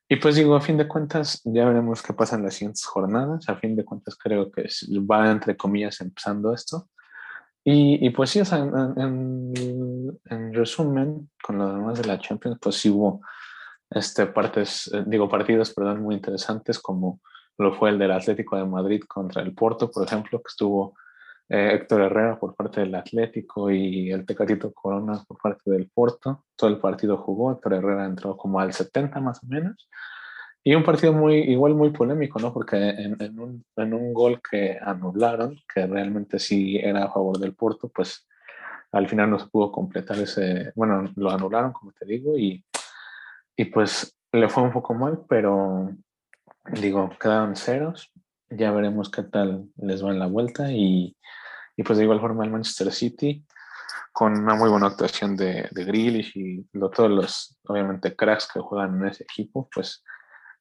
Y 0.08 0.16
pues 0.16 0.36
digo, 0.36 0.54
a 0.54 0.60
fin 0.60 0.76
de 0.76 0.86
cuentas, 0.86 1.40
ya 1.44 1.64
veremos 1.64 2.02
qué 2.02 2.12
pasa 2.12 2.36
en 2.36 2.44
las 2.44 2.54
siguientes 2.54 2.84
jornadas. 2.84 3.48
A 3.48 3.56
fin 3.56 3.74
de 3.74 3.84
cuentas, 3.84 4.16
creo 4.16 4.50
que 4.52 4.68
va, 5.10 5.30
entre 5.30 5.56
comillas, 5.56 6.00
empezando 6.00 6.52
esto. 6.52 6.88
Y, 7.64 8.06
y 8.06 8.10
pues 8.10 8.30
sí, 8.30 8.40
en, 8.40 8.92
en, 8.98 10.20
en, 10.26 10.54
resumen, 10.54 11.30
con 11.42 11.58
lo 11.58 11.74
demás 11.74 11.98
de 11.98 12.06
la 12.06 12.18
Champions, 12.18 12.58
pues 12.60 12.76
sí 12.76 12.90
hubo 12.90 13.22
este, 13.90 14.26
partes, 14.26 14.90
eh, 14.92 15.02
digo, 15.06 15.28
partidos 15.28 15.72
perdón, 15.72 16.02
muy 16.02 16.14
interesantes 16.14 16.78
como 16.78 17.20
lo 17.56 17.72
fue 17.74 17.90
el 17.90 17.98
del 17.98 18.12
Atlético 18.12 18.56
de 18.56 18.66
Madrid 18.66 19.02
contra 19.08 19.40
el 19.40 19.54
Porto, 19.54 19.90
por 19.90 20.04
ejemplo, 20.06 20.38
que 20.40 20.48
estuvo 20.48 20.94
eh, 21.48 21.72
Héctor 21.74 22.02
Herrera 22.02 22.38
por 22.38 22.54
parte 22.54 22.80
del 22.80 22.94
Atlético 22.94 23.70
y 23.70 24.10
el 24.10 24.24
Tecatito 24.26 24.72
Corona 24.72 25.22
por 25.26 25.38
parte 25.38 25.70
del 25.70 25.90
Porto. 25.92 26.44
Todo 26.56 26.70
el 26.70 26.78
partido 26.78 27.18
jugó, 27.18 27.52
Héctor 27.52 27.74
Herrera 27.74 28.06
entró 28.06 28.36
como 28.36 28.60
al 28.60 28.72
70 28.72 29.20
más 29.20 29.42
o 29.42 29.46
menos. 29.46 29.88
Y 30.62 30.74
un 30.74 30.82
partido 30.82 31.12
muy, 31.12 31.36
igual 31.36 31.74
muy 31.74 31.90
polémico, 31.90 32.38
¿no? 32.38 32.52
Porque 32.52 32.76
en, 32.76 33.20
en, 33.20 33.38
un, 33.38 33.64
en 33.76 33.92
un 33.92 34.14
gol 34.14 34.40
que 34.40 34.78
anularon, 34.80 35.58
que 35.72 35.86
realmente 35.86 36.38
sí 36.38 36.78
era 36.78 37.04
a 37.04 37.12
favor 37.12 37.38
del 37.38 37.54
Porto, 37.54 37.90
pues 37.94 38.26
al 38.92 39.08
final 39.08 39.28
no 39.28 39.38
se 39.38 39.48
pudo 39.48 39.70
completar 39.70 40.18
ese, 40.18 40.72
bueno, 40.74 41.12
lo 41.16 41.30
anularon, 41.30 41.72
como 41.72 41.92
te 41.92 42.06
digo, 42.06 42.38
y 42.38 42.64
y 43.56 43.66
pues 43.66 44.16
le 44.32 44.48
fue 44.48 44.62
un 44.62 44.72
poco 44.72 44.94
mal, 44.94 45.24
pero 45.28 45.90
digo, 46.72 47.10
quedaron 47.20 47.56
ceros. 47.56 48.10
Ya 48.50 48.70
veremos 48.70 49.10
qué 49.10 49.22
tal 49.22 49.68
les 49.76 50.04
va 50.04 50.10
en 50.10 50.18
la 50.18 50.26
vuelta. 50.26 50.70
Y, 50.70 51.16
y 51.76 51.82
pues 51.82 51.98
de 51.98 52.04
igual 52.04 52.20
forma 52.20 52.44
el 52.44 52.50
Manchester 52.50 52.92
City, 52.92 53.44
con 54.12 54.38
una 54.38 54.54
muy 54.54 54.70
buena 54.70 54.86
actuación 54.86 55.36
de, 55.36 55.68
de 55.70 55.84
Grealish 55.84 56.32
y 56.36 56.62
todos 56.72 57.10
los, 57.10 57.58
obviamente, 57.64 58.14
cracks 58.14 58.48
que 58.52 58.60
juegan 58.60 59.00
en 59.00 59.08
ese 59.08 59.24
equipo, 59.24 59.68
pues 59.74 60.04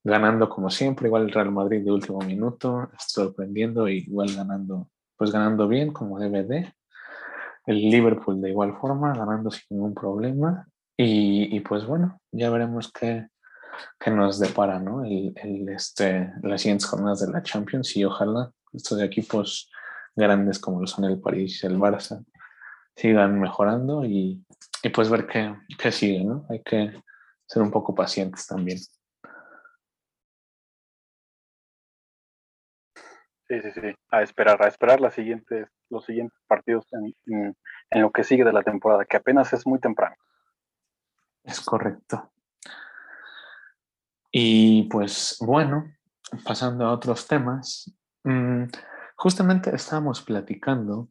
ganando 0.04 0.50
como 0.50 0.70
siempre, 0.70 1.08
igual 1.08 1.24
el 1.24 1.32
Real 1.32 1.52
Madrid 1.52 1.84
de 1.84 1.92
último 1.92 2.20
minuto, 2.20 2.90
sorprendiendo 2.98 3.88
y 3.88 4.00
igual 4.00 4.36
ganando, 4.36 4.90
pues 5.16 5.32
ganando 5.32 5.68
bien 5.68 5.94
como 5.94 6.20
DVD. 6.20 6.74
El 7.66 7.78
Liverpool 7.78 8.42
de 8.42 8.50
igual 8.50 8.76
forma, 8.78 9.14
ganando 9.14 9.50
sin 9.50 9.66
ningún 9.70 9.94
problema. 9.94 10.68
Y, 10.98 11.60
pues 11.62 11.86
bueno, 11.86 12.20
ya 12.32 12.50
veremos 12.50 12.92
qué, 12.92 13.28
qué 14.00 14.12
nos 14.12 14.40
depara, 14.40 14.80
¿no? 14.80 15.04
El, 15.04 15.34
el, 15.36 15.70
este, 15.70 16.32
las 16.42 16.62
siguientes 16.62 16.88
jornadas 16.88 17.22
de 17.26 17.32
la 17.32 17.44
Champions 17.44 17.96
y 17.96 18.06
ojalá 18.06 18.52
estos 18.74 19.02
equipos 19.02 19.72
grandes 20.16 20.60
como 20.60 20.80
lo 20.80 20.88
son 20.88 21.06
el 21.06 21.20
París 21.20 21.64
y 21.64 21.68
el 21.68 21.78
Barça 21.78 22.24
sigan 22.96 23.40
mejorando 23.40 24.06
y, 24.06 24.46
y 24.84 24.90
pues 24.90 25.10
ver 25.10 25.26
qué, 25.28 25.56
qué 25.78 25.92
sigue, 25.92 26.24
¿no? 26.24 26.46
Hay 26.50 26.62
que 26.62 27.02
ser 27.46 27.62
un 27.62 27.72
poco 27.72 27.96
pacientes 27.96 28.46
también. 28.48 28.78
Sí, 33.48 33.62
sí, 33.62 33.72
sí. 33.74 33.94
A 34.10 34.22
esperar, 34.24 34.64
a 34.64 34.68
esperar 34.68 35.02
las 35.02 35.14
siguientes, 35.14 35.68
los 35.90 36.06
siguientes 36.06 36.40
partidos 36.48 36.86
en, 36.94 37.56
en 37.90 38.02
lo 38.02 38.12
que 38.12 38.24
sigue 38.24 38.44
de 38.44 38.54
la 38.54 38.64
temporada, 38.64 39.06
que 39.06 39.18
apenas 39.18 39.54
es 39.54 39.68
muy 39.68 39.80
temprano. 39.80 40.16
Es 41.44 41.60
correcto. 41.62 42.32
Y 44.36 44.84
pues 44.90 45.38
bueno, 45.42 45.94
pasando 46.44 46.88
a 46.88 46.92
otros 46.92 47.28
temas, 47.28 47.94
mm, 48.24 48.64
justamente 49.16 49.76
estábamos 49.76 50.24
platicando 50.24 51.10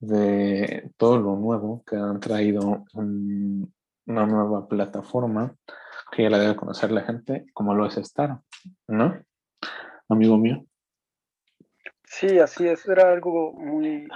de 0.00 0.90
todo 0.96 1.18
lo 1.18 1.36
nuevo 1.36 1.84
que 1.86 1.94
han 1.94 2.18
traído 2.18 2.84
una 2.92 4.26
nueva 4.26 4.66
plataforma 4.66 5.54
que 6.10 6.24
ya 6.24 6.30
la 6.30 6.38
debe 6.38 6.56
conocer 6.56 6.90
la 6.90 7.02
gente, 7.02 7.46
como 7.54 7.72
lo 7.72 7.86
es 7.86 7.96
Star, 7.98 8.40
¿no? 8.88 9.22
Amigo 10.08 10.36
mío. 10.36 10.64
Sí, 12.02 12.40
así 12.40 12.66
es. 12.66 12.84
Era 12.88 13.12
algo 13.12 13.52
muy, 13.52 14.08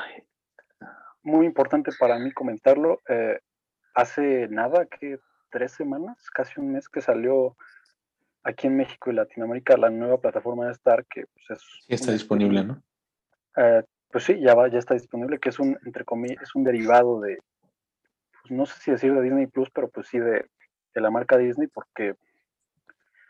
muy 1.23 1.47
importante 1.47 1.93
para 2.01 2.19
mí 2.19 2.33
comentarlo. 2.33 3.01
Eh, 3.09 3.39
hace 3.95 4.49
nada 4.49 4.87
que 4.87 5.21
tres 5.51 5.71
semanas, 5.71 6.29
casi 6.33 6.61
un 6.61 6.73
mes 6.73 6.89
que 6.89 7.01
salió 7.01 7.57
aquí 8.45 8.67
en 8.67 8.77
México 8.77 9.11
y 9.11 9.15
Latinoamérica 9.15 9.77
la 9.77 9.91
nueva 9.91 10.19
plataforma 10.19 10.67
de 10.67 10.73
Star, 10.73 11.05
que 11.07 11.25
pues, 11.27 11.51
es... 11.51 11.63
Sí 11.87 11.95
está 11.95 12.13
disponible, 12.13 12.63
¿no? 12.63 12.83
Eh, 13.57 13.83
pues 14.11 14.25
sí, 14.25 14.39
ya, 14.41 14.55
va, 14.55 14.69
ya 14.69 14.79
está 14.79 14.95
disponible, 14.95 15.39
que 15.39 15.49
es 15.49 15.59
un, 15.59 15.79
entre 15.85 16.05
comillas, 16.05 16.43
es 16.43 16.55
un 16.55 16.63
derivado 16.63 17.21
de, 17.21 17.39
pues 18.43 18.51
no 18.51 18.67
sé 18.67 18.79
si 18.81 18.91
decir 18.91 19.15
de 19.15 19.23
Disney 19.23 19.47
Plus, 19.47 19.71
pero 19.71 19.89
pues 19.89 20.07
sí 20.09 20.19
de, 20.19 20.47
de 20.95 21.01
la 21.01 21.11
marca 21.11 21.37
Disney, 21.37 21.69
porque... 21.69 22.15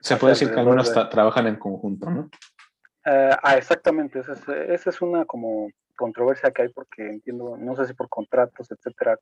Se 0.00 0.16
puede 0.16 0.33
decir 0.33 0.52
que 0.52 0.61
algunos 0.61 0.92
trabajan 0.92 1.47
en 1.47 1.56
conjunto, 1.56 2.11
¿no? 2.11 2.28
Eh, 3.06 3.30
ah, 3.42 3.56
exactamente, 3.56 4.18
esa 4.18 4.33
es, 4.33 4.49
esa 4.49 4.90
es 4.90 5.00
una 5.00 5.25
como 5.25 5.71
controversia 5.97 6.50
que 6.50 6.62
hay 6.62 6.68
porque 6.68 7.06
entiendo, 7.06 7.56
no 7.56 7.76
sé 7.76 7.87
si 7.87 7.94
por 7.94 8.09
contratos, 8.09 8.71
etcétera, 8.71 9.18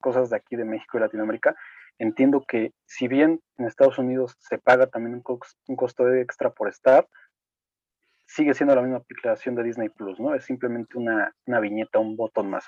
cosas 0.00 0.30
de 0.30 0.36
aquí 0.36 0.56
de 0.56 0.64
México 0.64 0.96
y 0.96 1.00
Latinoamérica, 1.00 1.54
entiendo 1.98 2.44
que 2.46 2.72
si 2.84 3.08
bien 3.08 3.40
en 3.58 3.66
Estados 3.66 3.98
Unidos 3.98 4.36
se 4.38 4.58
paga 4.58 4.86
también 4.86 5.14
un, 5.14 5.38
un 5.68 5.76
costo 5.76 6.12
extra 6.12 6.50
por 6.50 6.68
estar, 6.68 7.06
sigue 8.26 8.54
siendo 8.54 8.74
la 8.74 8.82
misma 8.82 8.98
aplicación 8.98 9.54
de 9.54 9.62
Disney 9.62 9.88
Plus, 9.90 10.18
¿no? 10.18 10.34
Es 10.34 10.44
simplemente 10.44 10.96
una, 10.96 11.34
una 11.46 11.60
viñeta, 11.60 11.98
un 11.98 12.16
botón 12.16 12.50
más. 12.50 12.64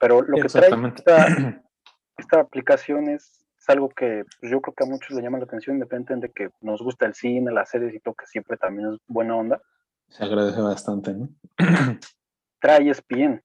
Pero 0.00 0.22
lo 0.22 0.36
que 0.36 0.48
trae 0.48 0.70
esta, 0.96 1.26
esta 2.16 2.40
aplicación 2.40 3.08
es, 3.08 3.46
es, 3.58 3.68
algo 3.68 3.88
que 3.90 4.24
pues, 4.40 4.50
yo 4.50 4.60
creo 4.60 4.74
que 4.74 4.84
a 4.84 4.86
muchos 4.86 5.16
le 5.16 5.22
llama 5.22 5.38
la 5.38 5.44
atención, 5.44 5.76
independientemente 5.76 6.28
de 6.28 6.32
que 6.32 6.54
nos 6.60 6.80
gusta 6.82 7.06
el 7.06 7.14
cine, 7.14 7.52
las 7.52 7.70
series 7.70 7.94
y 7.94 8.00
todo, 8.00 8.14
que 8.14 8.26
siempre 8.26 8.56
también 8.56 8.94
es 8.94 8.98
buena 9.06 9.36
onda. 9.36 9.60
Se 10.08 10.24
agradece 10.24 10.60
bastante, 10.60 11.14
¿no? 11.14 11.28
trae 12.60 12.88
ESPN. 12.88 13.42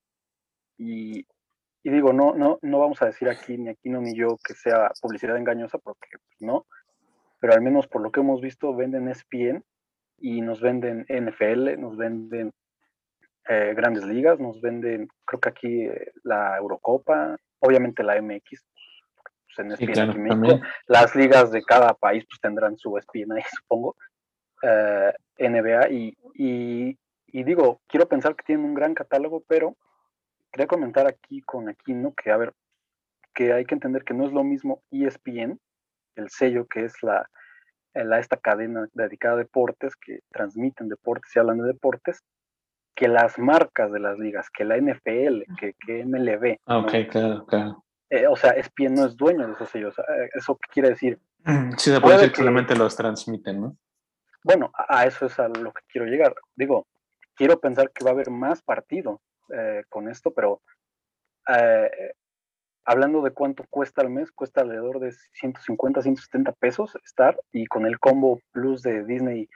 Y 0.77 1.27
y 1.83 1.89
digo, 1.91 2.13
no, 2.13 2.33
no, 2.33 2.59
no 2.61 2.79
vamos 2.79 3.01
a 3.01 3.05
decir 3.05 3.29
aquí, 3.29 3.57
ni 3.57 3.69
aquí 3.69 3.89
no, 3.89 4.01
ni 4.01 4.15
yo, 4.15 4.37
que 4.43 4.53
sea 4.53 4.91
publicidad 5.01 5.37
engañosa, 5.37 5.77
porque 5.77 6.09
pues, 6.11 6.41
no, 6.41 6.65
pero 7.39 7.53
al 7.53 7.61
menos 7.61 7.87
por 7.87 8.01
lo 8.01 8.11
que 8.11 8.19
hemos 8.19 8.41
visto, 8.41 8.75
venden 8.75 9.07
ESPN 9.07 9.63
y 10.17 10.41
nos 10.41 10.61
venden 10.61 11.05
NFL, 11.07 11.79
nos 11.79 11.95
venden 11.95 12.51
eh, 13.47 13.73
grandes 13.75 14.05
ligas, 14.05 14.39
nos 14.39 14.59
venden, 14.61 15.07
creo 15.25 15.39
que 15.39 15.49
aquí 15.49 15.81
eh, 15.85 16.11
la 16.23 16.57
Eurocopa, 16.57 17.37
obviamente 17.59 18.03
la 18.03 18.21
MX, 18.21 18.65
pues 19.45 19.59
en 19.59 19.71
ESPN 19.71 20.61
las 20.87 21.15
ligas 21.15 21.51
de 21.51 21.63
cada 21.63 21.93
país 21.93 22.25
pues 22.29 22.39
tendrán 22.41 22.77
su 22.77 22.97
ESPN 22.97 23.31
ahí, 23.33 23.43
supongo, 23.57 23.95
eh, 24.61 25.13
NBA, 25.39 25.89
y, 25.89 26.17
y, 27.31 27.43
digo, 27.43 27.81
quiero 27.87 28.07
pensar 28.07 28.35
que 28.35 28.43
tienen 28.43 28.65
un 28.65 28.73
gran 28.73 28.93
catálogo, 28.93 29.43
pero 29.47 29.77
quería 30.51 30.67
comentar 30.67 31.07
aquí 31.07 31.41
con 31.41 31.69
Aquino 31.69 32.13
que, 32.13 32.31
a 32.31 32.37
ver, 32.37 32.53
que 33.33 33.53
hay 33.53 33.65
que 33.65 33.75
entender 33.75 34.03
que 34.03 34.13
no 34.13 34.25
es 34.25 34.33
lo 34.33 34.43
mismo 34.43 34.83
ESPN, 34.91 35.59
el 36.15 36.29
sello 36.29 36.67
que 36.67 36.85
es 36.85 37.01
la, 37.01 37.29
la 37.93 38.19
esta 38.19 38.37
cadena 38.37 38.87
dedicada 38.93 39.35
a 39.35 39.37
deportes, 39.37 39.95
que 39.95 40.19
transmiten 40.31 40.89
deportes 40.89 41.35
y 41.35 41.39
hablan 41.39 41.59
de 41.59 41.67
deportes, 41.67 42.23
que 42.95 43.07
las 43.07 43.39
marcas 43.39 43.91
de 43.91 43.99
las 43.99 44.19
ligas, 44.19 44.49
que 44.49 44.65
la 44.65 44.77
NFL, 44.77 45.43
que, 45.57 45.73
que 45.85 46.05
MLB. 46.05 46.57
Ah, 46.65 46.79
ok, 46.79 46.91
claro, 47.09 47.45
claro. 47.45 47.83
Eh, 48.09 48.27
o 48.27 48.35
sea, 48.35 48.51
ESPN 48.51 48.95
no 48.95 49.05
es 49.05 49.15
dueño 49.15 49.47
de 49.47 49.53
esos 49.53 49.69
sellos. 49.69 49.97
Eh, 49.99 50.29
¿Eso 50.33 50.57
qué 50.57 50.73
quiere 50.73 50.89
decir? 50.89 51.19
Sí, 51.77 51.91
se 51.91 52.01
puede, 52.01 52.17
decir 52.17 52.31
que 52.31 52.39
solamente 52.39 52.75
los 52.75 52.95
transmiten, 52.95 53.61
¿no? 53.61 53.77
Bueno, 54.43 54.71
a 54.73 55.05
eso 55.05 55.27
es 55.27 55.39
a 55.39 55.47
lo 55.47 55.71
que 55.71 55.81
quiero 55.87 56.07
llegar. 56.07 56.35
Digo, 56.55 56.87
quiero 57.35 57.59
pensar 57.59 57.91
que 57.91 58.03
va 58.03 58.11
a 58.11 58.13
haber 58.13 58.29
más 58.29 58.61
partido 58.61 59.21
eh, 59.53 59.83
con 59.89 60.09
esto, 60.09 60.31
pero 60.31 60.61
hablando 62.85 63.21
de 63.21 63.31
cuánto 63.31 63.63
cuesta 63.69 64.01
al 64.01 64.09
mes, 64.09 64.31
cuesta 64.31 64.61
alrededor 64.61 64.99
de 64.99 65.11
150, 65.33 66.01
170 66.01 66.51
pesos 66.53 66.97
estar 67.03 67.39
y 67.51 67.67
con 67.67 67.85
el 67.85 67.99
combo 67.99 68.39
plus 68.51 68.81
de 68.81 69.03
Disney 69.03 69.49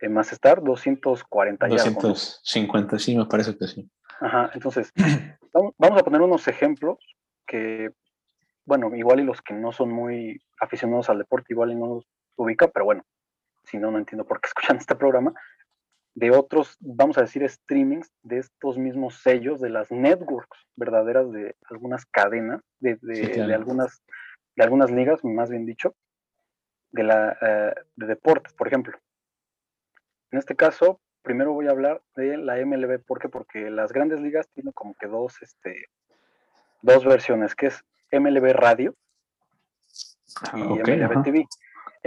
eh, 0.00 0.08
más 0.08 0.32
estar 0.32 0.62
240 0.62 1.66
250, 1.66 2.98
sí, 2.98 3.16
me 3.16 3.26
parece 3.26 3.56
que 3.56 3.66
sí. 3.66 3.90
Ajá, 4.20 4.50
entonces, 4.54 4.92
vamos 5.78 6.00
a 6.00 6.04
poner 6.04 6.20
unos 6.20 6.46
ejemplos 6.48 6.98
que, 7.46 7.90
bueno, 8.64 8.94
igual 8.94 9.20
y 9.20 9.24
los 9.24 9.42
que 9.42 9.54
no 9.54 9.72
son 9.72 9.90
muy 9.90 10.40
aficionados 10.60 11.08
al 11.08 11.18
deporte, 11.18 11.52
igual 11.54 11.72
y 11.72 11.74
no 11.74 11.86
los 11.86 12.06
ubican, 12.36 12.70
pero 12.72 12.84
bueno, 12.84 13.02
si 13.64 13.78
no, 13.78 13.90
no 13.90 13.98
entiendo 13.98 14.24
por 14.24 14.40
qué 14.40 14.46
escuchan 14.48 14.76
este 14.76 14.94
programa, 14.94 15.34
de 16.16 16.30
otros, 16.30 16.78
vamos 16.80 17.18
a 17.18 17.20
decir, 17.20 17.46
streamings 17.46 18.10
de 18.22 18.38
estos 18.38 18.78
mismos 18.78 19.20
sellos, 19.20 19.60
de 19.60 19.68
las 19.68 19.92
networks 19.92 20.66
verdaderas 20.74 21.30
de 21.30 21.54
algunas 21.68 22.06
cadenas, 22.06 22.62
de, 22.80 22.98
de, 23.02 23.54
algunas, 23.54 24.02
de 24.56 24.64
algunas 24.64 24.90
ligas, 24.90 25.22
más 25.22 25.50
bien 25.50 25.66
dicho, 25.66 25.94
de, 26.90 27.02
la, 27.02 27.36
eh, 27.42 27.74
de 27.96 28.06
deportes, 28.06 28.54
por 28.54 28.66
ejemplo. 28.66 28.98
En 30.30 30.38
este 30.38 30.56
caso, 30.56 31.02
primero 31.20 31.52
voy 31.52 31.66
a 31.66 31.72
hablar 31.72 32.00
de 32.16 32.38
la 32.38 32.56
MLB. 32.64 32.98
¿Por 33.04 33.18
qué? 33.18 33.28
Porque 33.28 33.70
las 33.70 33.92
grandes 33.92 34.18
ligas 34.18 34.48
tienen 34.54 34.72
como 34.72 34.94
que 34.94 35.08
dos, 35.08 35.36
este, 35.42 35.84
dos 36.80 37.04
versiones, 37.04 37.54
que 37.54 37.66
es 37.66 37.84
MLB 38.10 38.54
Radio 38.54 38.94
y 40.54 40.58
ah, 40.80 40.82
MLB 40.82 41.22
TV. 41.22 41.46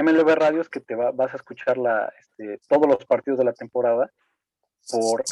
MLB 0.02 0.36
Radio 0.36 0.62
es 0.62 0.70
que 0.70 0.80
te 0.80 0.96
vas 0.96 1.34
a 1.34 1.36
escuchar 1.36 1.78
la, 1.78 2.12
este, 2.20 2.60
todos 2.68 2.88
los 2.88 3.06
partidos 3.06 3.40
de 3.40 3.46
la 3.46 3.54
temporada 3.54 4.10
por 4.90 5.24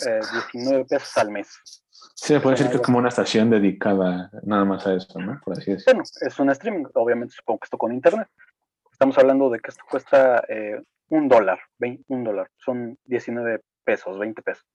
19 0.53 0.81
eh, 0.81 0.85
pesos 0.85 1.17
al 1.17 1.31
mes. 1.31 1.47
Sí, 1.89 2.33
se 2.33 2.39
puede 2.39 2.55
decir 2.55 2.69
que 2.69 2.77
es 2.77 2.81
como 2.81 2.99
una 2.99 3.09
estación 3.09 3.49
dedicada 3.49 4.29
nada 4.43 4.65
más 4.65 4.85
a 4.85 4.93
eso, 4.93 5.19
¿no? 5.19 5.39
Por 5.43 5.57
así 5.57 5.71
decirlo. 5.71 5.93
Bueno, 5.93 6.03
es 6.21 6.39
un 6.39 6.49
streaming, 6.51 6.85
obviamente 6.93 7.35
supongo 7.35 7.59
que 7.59 7.65
esto 7.65 7.77
con 7.77 7.93
internet. 7.93 8.27
Estamos 8.91 9.17
hablando 9.17 9.49
de 9.49 9.59
que 9.59 9.69
esto 9.69 9.83
cuesta 9.89 10.43
eh, 10.47 10.81
un 11.09 11.27
dólar, 11.27 11.59
un 12.07 12.23
dólar, 12.23 12.49
son 12.57 12.97
19 13.05 13.61
pesos, 13.83 14.19
20 14.19 14.41
pesos. 14.41 14.65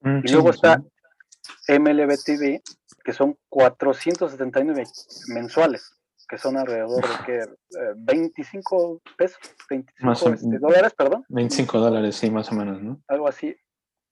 Mm, 0.00 0.20
y 0.24 0.32
luego 0.32 0.50
está 0.50 0.82
MLB 1.68 2.22
TV, 2.24 2.62
que 3.02 3.12
son 3.12 3.36
479 3.48 4.84
mensuales, 5.28 5.94
que 6.34 6.38
son 6.38 6.56
alrededor 6.56 7.00
de 7.00 7.24
que 7.24 7.40
25 7.94 8.96
eh, 8.96 9.10
pesos, 9.16 9.38
25 9.70 10.30
este, 10.30 10.58
dólares, 10.58 10.92
perdón. 10.94 11.24
25 11.28 11.78
dólares, 11.78 12.16
sí, 12.16 12.28
más 12.28 12.50
o 12.50 12.56
menos, 12.56 12.82
¿no? 12.82 13.00
Algo 13.06 13.28
así, 13.28 13.56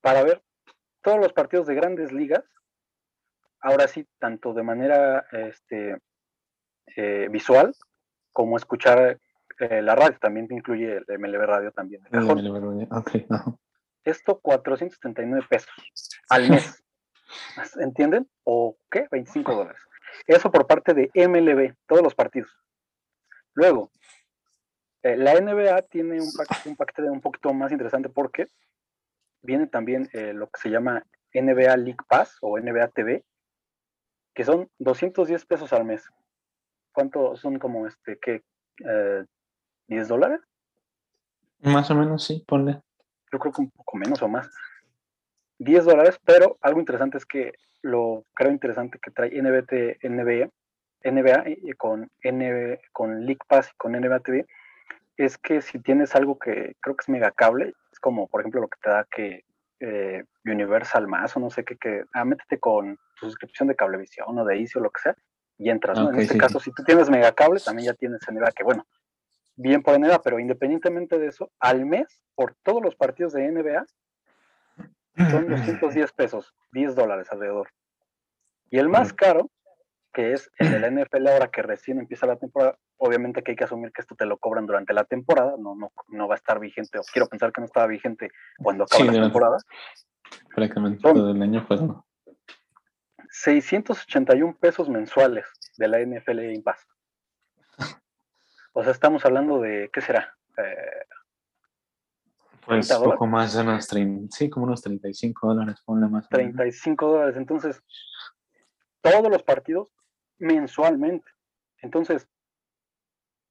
para 0.00 0.22
ver 0.22 0.40
todos 1.02 1.18
los 1.18 1.32
partidos 1.32 1.66
de 1.66 1.74
grandes 1.74 2.12
ligas, 2.12 2.44
ahora 3.60 3.88
sí, 3.88 4.06
tanto 4.20 4.54
de 4.54 4.62
manera 4.62 5.26
este, 5.32 5.98
eh, 6.94 7.26
visual 7.28 7.74
como 8.30 8.56
escuchar 8.56 9.18
eh, 9.58 9.82
la 9.82 9.96
radio 9.96 10.16
también 10.20 10.46
incluye 10.48 10.98
el 10.98 11.18
MLB 11.18 11.44
Radio 11.44 11.72
también. 11.72 12.04
Esto 14.04 14.38
479 14.40 15.44
pesos 15.50 15.70
al 16.28 16.50
mes. 16.50 16.84
¿Entienden? 17.80 18.30
¿O 18.44 18.76
qué? 18.92 19.08
25 19.10 19.56
dólares. 19.56 19.82
Eso 20.26 20.50
por 20.50 20.66
parte 20.66 20.94
de 20.94 21.10
MLB, 21.14 21.74
todos 21.86 22.02
los 22.02 22.14
partidos. 22.14 22.50
Luego, 23.54 23.90
eh, 25.02 25.16
la 25.16 25.34
NBA 25.34 25.82
tiene 25.82 26.20
un 26.20 26.32
paquete, 26.32 26.68
un 26.68 26.76
paquete 26.76 27.02
un 27.02 27.20
poquito 27.20 27.52
más 27.52 27.72
interesante 27.72 28.08
porque 28.08 28.46
viene 29.42 29.66
también 29.66 30.08
eh, 30.12 30.32
lo 30.32 30.48
que 30.48 30.60
se 30.60 30.70
llama 30.70 31.04
NBA 31.34 31.76
League 31.76 32.04
Pass 32.08 32.36
o 32.40 32.58
NBA 32.58 32.88
TV, 32.88 33.24
que 34.34 34.44
son 34.44 34.70
210 34.78 35.44
pesos 35.46 35.72
al 35.72 35.84
mes. 35.84 36.08
¿Cuánto 36.92 37.36
son 37.36 37.58
como 37.58 37.86
este, 37.86 38.18
que 38.18 38.42
¿10 39.88 40.06
dólares? 40.06 40.40
Más 41.60 41.90
o 41.90 41.94
menos, 41.94 42.24
sí, 42.24 42.44
ponle. 42.46 42.80
Yo 43.32 43.38
creo 43.38 43.52
que 43.52 43.60
un 43.62 43.70
poco 43.70 43.96
menos 43.96 44.20
o 44.22 44.28
más. 44.28 44.50
10 45.64 45.84
dólares, 45.84 46.18
pero 46.24 46.58
algo 46.60 46.80
interesante 46.80 47.18
es 47.18 47.26
que 47.26 47.52
lo 47.82 48.24
creo 48.34 48.50
interesante 48.50 48.98
que 49.02 49.10
trae 49.10 49.30
NBT, 49.30 50.04
NBA, 50.04 50.48
NBA 51.04 51.74
con, 51.76 52.10
NB, 52.22 52.78
con 52.92 53.26
League 53.26 53.40
Pass 53.48 53.70
y 53.72 53.76
con 53.76 53.92
NBA 53.92 54.20
TV 54.20 54.46
es 55.16 55.36
que 55.38 55.60
si 55.60 55.78
tienes 55.78 56.14
algo 56.14 56.38
que 56.38 56.74
creo 56.80 56.96
que 56.96 57.02
es 57.02 57.08
mega 57.08 57.30
cable, 57.30 57.74
es 57.92 58.00
como 58.00 58.28
por 58.28 58.40
ejemplo 58.40 58.60
lo 58.60 58.68
que 58.68 58.78
te 58.82 58.90
da 58.90 59.06
que 59.10 59.44
eh, 59.80 60.24
Universal 60.44 61.06
más 61.08 61.36
o 61.36 61.40
no 61.40 61.50
sé 61.50 61.64
qué, 61.64 61.76
que 61.76 62.04
ah, 62.12 62.24
métete 62.24 62.58
con 62.58 62.96
tu 63.18 63.26
suscripción 63.26 63.68
de 63.68 63.76
cablevisión 63.76 64.38
o 64.38 64.44
de 64.44 64.58
Easy 64.58 64.78
o 64.78 64.82
lo 64.82 64.90
que 64.90 65.02
sea 65.02 65.16
y 65.58 65.70
entras. 65.70 65.98
en 65.98 66.18
este 66.18 66.38
caso, 66.38 66.58
si 66.58 66.72
tú 66.72 66.82
tienes 66.82 67.08
mega 67.10 67.32
cable, 67.32 67.60
también 67.60 67.86
ya 67.86 67.94
tienes 67.94 68.20
NBA, 68.28 68.52
que 68.52 68.64
bueno, 68.64 68.86
bien 69.54 69.82
por 69.82 69.98
NBA, 69.98 70.20
pero 70.22 70.38
independientemente 70.38 71.18
de 71.18 71.28
eso, 71.28 71.52
al 71.60 71.86
mes, 71.86 72.22
por 72.34 72.54
todos 72.62 72.82
los 72.82 72.96
partidos 72.96 73.32
de 73.32 73.50
NBA, 73.50 73.84
son 75.16 75.48
210 75.48 76.12
pesos, 76.12 76.54
10 76.72 76.94
dólares 76.94 77.28
alrededor. 77.30 77.68
Y 78.70 78.78
el 78.78 78.88
más 78.88 79.12
caro, 79.12 79.50
que 80.12 80.32
es 80.32 80.50
el 80.58 80.70
de 80.70 80.80
la 80.80 80.90
NFL 80.90 81.26
ahora 81.28 81.48
que 81.48 81.62
recién 81.62 81.98
empieza 81.98 82.26
la 82.26 82.36
temporada, 82.36 82.78
obviamente 82.96 83.42
que 83.42 83.52
hay 83.52 83.56
que 83.56 83.64
asumir 83.64 83.92
que 83.92 84.02
esto 84.02 84.14
te 84.14 84.26
lo 84.26 84.38
cobran 84.38 84.66
durante 84.66 84.92
la 84.92 85.04
temporada, 85.04 85.54
no, 85.58 85.74
no, 85.74 85.92
no 86.08 86.28
va 86.28 86.34
a 86.34 86.36
estar 86.36 86.58
vigente, 86.58 86.98
o 86.98 87.02
quiero 87.12 87.28
pensar 87.28 87.52
que 87.52 87.60
no 87.60 87.66
estaba 87.66 87.86
vigente 87.86 88.30
cuando 88.58 88.84
acaba 88.84 89.04
la 89.04 89.12
temporada. 89.12 89.58
Prácticamente 90.54 91.02
todo 91.02 91.30
el 91.30 91.42
año 91.42 91.64
fue 91.66 91.76
no. 91.76 92.06
681 93.30 94.56
pesos 94.60 94.88
mensuales 94.88 95.46
de 95.78 95.88
la 95.88 96.00
NFL 96.00 96.38
en 96.40 96.62
paz. 96.62 96.86
O 98.74 98.82
sea, 98.82 98.92
estamos 98.92 99.24
hablando 99.24 99.60
de, 99.60 99.90
¿qué 99.92 100.00
será? 100.00 100.34
Eh, 100.56 101.04
pues 102.64 102.92
poco 102.92 103.26
más 103.26 103.54
de 103.54 103.62
unos 103.62 103.86
30, 103.88 104.34
sí, 104.36 104.48
como 104.48 104.66
unos 104.66 104.82
35 104.82 105.48
dólares, 105.48 105.82
ponle 105.84 106.08
más. 106.08 106.28
35 106.28 107.08
dólares, 107.08 107.36
entonces, 107.36 107.82
todos 109.00 109.28
los 109.28 109.42
partidos 109.42 109.88
mensualmente. 110.38 111.30
Entonces, 111.78 112.28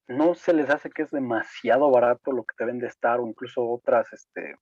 no 0.08 0.34
se 0.36 0.54
les 0.54 0.69
hace 0.69 0.89
que 0.89 1.04
es 1.04 1.12
demasiado 1.12 1.89
barato 1.89 2.32
lo 2.32 2.43
que 2.43 2.56
te 2.58 2.65
vende 2.65 2.88
Star 2.88 3.19
o 3.19 3.28
incluso 3.28 3.67
otras, 3.69 4.12
este, 4.13 4.56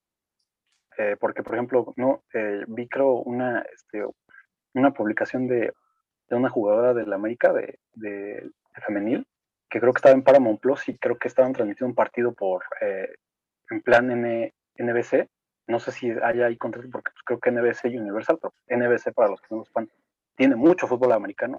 eh, 0.98 1.16
porque 1.18 1.42
por 1.42 1.54
ejemplo, 1.54 1.92
no, 1.96 2.24
eh, 2.34 2.64
vi 2.68 2.88
creo 2.88 3.14
una, 3.14 3.60
este, 3.62 4.04
una 4.74 4.92
publicación 4.92 5.48
de, 5.48 5.72
de 6.28 6.36
una 6.36 6.50
jugadora 6.50 6.94
de 6.94 7.06
la 7.06 7.16
América 7.16 7.52
de, 7.52 7.78
de 7.94 8.50
femenil 8.86 9.26
que 9.70 9.78
creo 9.78 9.92
que 9.92 9.98
estaba 9.98 10.14
en 10.14 10.22
Paramount 10.22 10.60
Plus 10.60 10.88
y 10.88 10.98
creo 10.98 11.16
que 11.16 11.28
estaban 11.28 11.52
transmitiendo 11.52 11.90
un 11.90 11.94
partido 11.94 12.34
por 12.34 12.64
eh, 12.80 13.14
en 13.70 13.80
plan 13.80 14.08
NBC. 14.78 15.28
No 15.66 15.78
sé 15.78 15.92
si 15.92 16.10
hay 16.10 16.42
ahí 16.42 16.56
contrato 16.56 16.88
porque 16.90 17.12
pues, 17.12 17.22
creo 17.24 17.38
que 17.40 17.50
NBC 17.50 17.86
y 17.86 17.98
Universal, 17.98 18.38
pero 18.40 18.54
NBC 18.68 19.12
para 19.14 19.30
los 19.30 19.40
que 19.40 19.48
no 19.50 19.58
lo 19.58 19.64
sepan, 19.64 19.88
tiene 20.36 20.56
mucho 20.56 20.86
fútbol 20.86 21.12
americano. 21.12 21.58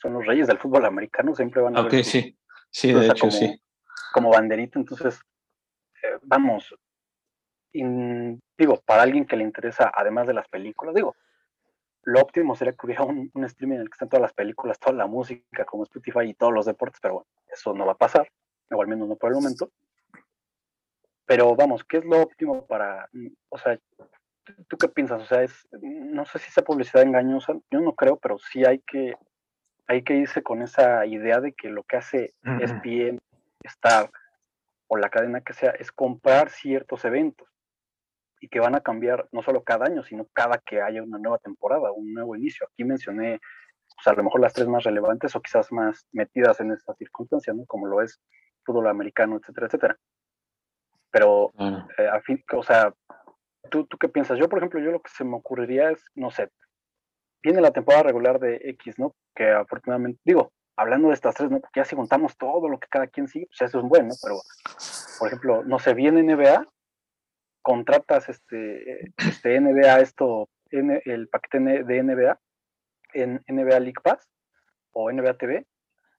son 0.00 0.14
los 0.14 0.26
reyes 0.26 0.46
del 0.46 0.58
fútbol 0.58 0.84
americano, 0.84 1.34
siempre 1.34 1.60
van 1.60 1.76
a 1.76 1.82
Ok, 1.82 1.94
sí, 2.02 2.36
sí, 2.70 2.92
de 2.92 3.06
hecho, 3.06 3.20
como, 3.20 3.32
sí. 3.32 3.60
Como 4.12 4.30
banderita, 4.30 4.78
entonces, 4.78 5.20
eh, 6.02 6.18
vamos, 6.22 6.74
digo, 7.72 8.80
para 8.86 9.02
alguien 9.02 9.26
que 9.26 9.36
le 9.36 9.42
interesa, 9.42 9.92
además 9.94 10.26
de 10.26 10.34
las 10.34 10.48
películas, 10.48 10.94
digo, 10.94 11.16
lo 12.04 12.20
óptimo 12.20 12.54
sería 12.54 12.74
que 12.74 12.86
hubiera 12.86 13.02
un, 13.02 13.30
streaming 13.44 13.76
en 13.76 13.82
el 13.82 13.88
que 13.88 13.94
están 13.94 14.08
todas 14.08 14.22
las 14.22 14.32
películas, 14.32 14.78
toda 14.78 14.92
la 14.92 15.06
música, 15.06 15.64
como 15.64 15.84
Spotify 15.84 16.28
y 16.28 16.34
todos 16.34 16.52
los 16.52 16.66
deportes, 16.66 17.00
pero 17.00 17.14
bueno, 17.14 17.28
eso 17.50 17.74
no 17.74 17.86
va 17.86 17.92
a 17.92 17.98
pasar, 17.98 18.30
o 18.70 18.80
al 18.80 18.88
menos 18.88 19.08
no 19.08 19.16
por 19.16 19.30
el 19.30 19.36
momento. 19.36 19.70
Pero 21.26 21.54
vamos, 21.56 21.84
¿qué 21.84 21.98
es 21.98 22.04
lo 22.04 22.20
óptimo 22.20 22.66
para, 22.66 23.08
o 23.48 23.58
sea, 23.58 23.78
¿tú 24.68 24.76
qué 24.76 24.88
piensas? 24.88 25.22
O 25.22 25.26
sea, 25.26 25.42
es, 25.42 25.66
no 25.80 26.26
sé 26.26 26.38
si 26.38 26.48
esa 26.48 26.62
publicidad 26.62 27.02
engañosa, 27.02 27.54
yo 27.70 27.80
no 27.80 27.94
creo, 27.94 28.18
pero 28.18 28.38
sí 28.38 28.64
hay 28.64 28.80
que, 28.80 29.14
hay 29.86 30.02
que 30.02 30.16
irse 30.16 30.42
con 30.42 30.62
esa 30.62 31.06
idea 31.06 31.40
de 31.40 31.52
que 31.52 31.68
lo 31.68 31.82
que 31.84 31.96
hace 31.96 32.34
es 32.60 32.80
bien 32.82 33.20
estar 33.62 34.10
o 34.86 34.96
la 34.96 35.08
cadena 35.08 35.40
que 35.40 35.54
sea 35.54 35.70
es 35.70 35.90
comprar 35.92 36.50
ciertos 36.50 37.04
eventos 37.04 37.48
y 38.40 38.48
que 38.48 38.60
van 38.60 38.74
a 38.74 38.80
cambiar 38.80 39.26
no 39.32 39.42
solo 39.42 39.64
cada 39.64 39.86
año, 39.86 40.02
sino 40.02 40.26
cada 40.34 40.58
que 40.58 40.82
haya 40.82 41.02
una 41.02 41.18
nueva 41.18 41.38
temporada, 41.38 41.92
un 41.92 42.12
nuevo 42.12 42.36
inicio. 42.36 42.66
Aquí 42.66 42.84
mencioné 42.84 43.40
pues, 43.96 44.06
a 44.06 44.12
lo 44.12 44.24
mejor 44.24 44.40
las 44.40 44.52
tres 44.52 44.68
más 44.68 44.84
relevantes 44.84 45.34
o 45.34 45.40
quizás 45.40 45.72
más 45.72 46.06
metidas 46.12 46.60
en 46.60 46.72
esta 46.72 46.94
circunstancia, 46.94 47.54
¿no? 47.54 47.64
Como 47.66 47.86
lo 47.86 48.02
es 48.02 48.20
fútbol 48.64 48.88
americano, 48.88 49.38
etcétera, 49.38 49.66
etcétera. 49.66 49.98
Pero, 51.14 51.52
eh, 51.96 52.08
a 52.08 52.20
fin, 52.22 52.42
o 52.52 52.64
sea, 52.64 52.92
¿tú, 53.70 53.86
¿tú 53.86 53.96
qué 53.98 54.08
piensas? 54.08 54.36
Yo, 54.36 54.48
por 54.48 54.58
ejemplo, 54.58 54.80
yo 54.80 54.90
lo 54.90 55.00
que 55.00 55.12
se 55.12 55.22
me 55.22 55.36
ocurriría 55.36 55.92
es, 55.92 56.04
no 56.16 56.32
sé, 56.32 56.50
viene 57.40 57.60
la 57.60 57.70
temporada 57.70 58.02
regular 58.02 58.40
de 58.40 58.60
X, 58.64 58.98
¿no? 58.98 59.14
Que 59.32 59.48
afortunadamente, 59.48 60.20
digo, 60.24 60.50
hablando 60.74 61.08
de 61.08 61.14
estas 61.14 61.36
tres, 61.36 61.52
¿no? 61.52 61.60
Porque 61.60 61.78
ya 61.78 61.84
si 61.84 61.94
contamos 61.94 62.36
todo 62.36 62.68
lo 62.68 62.80
que 62.80 62.88
cada 62.88 63.06
quien 63.06 63.28
sigue, 63.28 63.46
pues 63.46 63.60
eso 63.70 63.78
es 63.78 63.84
bueno, 63.84 64.12
Pero, 64.24 64.40
por 65.20 65.28
ejemplo, 65.28 65.62
no 65.62 65.78
sé, 65.78 65.94
viene 65.94 66.20
NBA, 66.20 66.66
contratas 67.62 68.28
este, 68.28 69.12
este 69.16 69.60
NBA, 69.60 70.00
esto, 70.00 70.48
el 70.70 71.28
paquete 71.28 71.84
de 71.84 72.02
NBA 72.02 72.40
en 73.12 73.40
NBA 73.46 73.78
League 73.78 74.02
Pass 74.02 74.28
o 74.90 75.12
NBA 75.12 75.38
TV. 75.38 75.64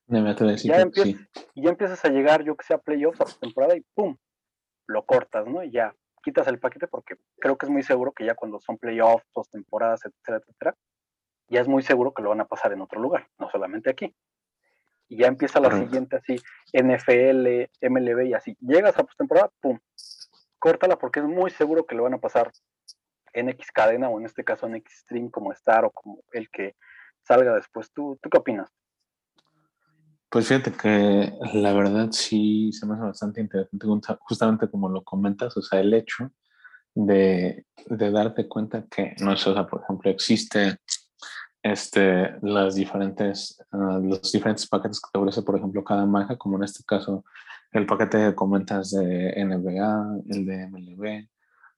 NBA 0.08 0.36
TV, 0.36 0.58
sí, 0.58 0.70
ya 0.70 0.80
empiezas, 0.80 1.28
Y 1.54 1.64
ya 1.64 1.72
empiezas 1.72 2.06
a 2.06 2.10
llegar, 2.10 2.46
yo 2.46 2.56
que 2.56 2.66
sea, 2.66 2.78
playoffs 2.78 3.20
a 3.20 3.40
temporada 3.42 3.76
y 3.76 3.84
¡pum! 3.94 4.16
Lo 4.88 5.06
cortas, 5.06 5.46
¿no? 5.48 5.64
Y 5.64 5.72
ya 5.72 5.96
quitas 6.24 6.48
el 6.48 6.60
paquete 6.60 6.88
porque 6.88 7.16
creo 7.40 7.58
que 7.58 7.66
es 7.66 7.72
muy 7.72 7.84
seguro 7.84 8.12
que 8.12 8.26
ya 8.26 8.36
cuando 8.36 8.60
son 8.60 8.78
playoffs, 8.78 9.26
temporadas, 9.52 10.06
etcétera, 10.06 10.38
etcétera, 10.38 10.76
ya 11.48 11.62
es 11.62 11.68
muy 11.68 11.84
seguro 11.84 12.14
que 12.14 12.24
lo 12.24 12.30
van 12.30 12.42
a 12.42 12.48
pasar 12.48 12.74
en 12.74 12.82
otro 12.82 13.00
lugar, 13.00 13.28
no 13.38 13.50
solamente 13.50 13.90
aquí. 13.90 14.16
Y 15.08 15.18
ya 15.18 15.28
empieza 15.28 15.60
la 15.60 15.70
siguiente 15.70 16.16
así, 16.16 16.36
NFL, 16.74 17.70
MLB 17.88 18.26
y 18.26 18.34
así. 18.34 18.58
Llegas 18.60 18.98
a 18.98 19.04
postemporada, 19.04 19.52
¡pum! 19.62 19.80
córtala 20.66 20.98
porque 20.98 21.20
es 21.20 21.28
muy 21.28 21.52
seguro 21.52 21.86
que 21.86 21.94
lo 21.94 22.04
van 22.04 22.16
a 22.16 22.18
pasar 22.18 22.52
en 23.34 23.50
X 23.50 23.72
cadena 23.72 24.10
o 24.10 24.20
en 24.20 24.26
este 24.26 24.44
caso 24.44 24.66
en 24.66 24.76
X 24.78 25.02
stream 25.02 25.30
como 25.30 25.52
Star 25.52 25.86
o 25.86 25.92
como 25.92 26.24
el 26.32 26.50
que 26.50 26.76
salga 27.22 27.54
después. 27.54 27.92
¿Tú, 27.94 28.18
¿tú 28.20 28.32
qué 28.32 28.40
opinas? 28.40 28.74
Pues 30.36 30.50
fíjate 30.50 30.74
que 30.74 31.34
la 31.54 31.72
verdad 31.72 32.10
sí 32.12 32.70
se 32.74 32.86
me 32.86 32.96
hace 32.96 33.04
bastante 33.04 33.40
interesante, 33.40 33.88
justamente 34.20 34.70
como 34.70 34.90
lo 34.90 35.02
comentas, 35.02 35.56
o 35.56 35.62
sea, 35.62 35.80
el 35.80 35.94
hecho 35.94 36.30
de, 36.94 37.64
darte 37.88 38.46
cuenta 38.46 38.84
que, 38.92 39.16
no 39.22 39.38
sé, 39.38 39.52
o 39.52 39.54
sea, 39.54 39.66
por 39.66 39.84
ejemplo, 39.84 40.12
existe 40.12 40.78
este, 41.64 42.36
las 42.42 42.76
diferentes, 42.76 43.64
ah, 43.72 43.98
los 44.04 44.30
diferentes 44.30 44.68
paquetes 44.68 45.00
que 45.00 45.10
te 45.14 45.20
ofrece, 45.20 45.42
por 45.42 45.56
ejemplo, 45.56 45.86
cada 45.86 46.06
marca, 46.06 46.36
como 46.36 46.58
en 46.58 46.66
este 46.66 46.84
caso 46.84 47.24
el 47.72 47.86
paquete 47.86 48.18
de 48.18 48.36
comentas 48.36 48.92
de 48.92 49.34
NBA, 49.38 50.20
el 50.32 50.46
de 50.46 50.68
MLB, 50.68 51.30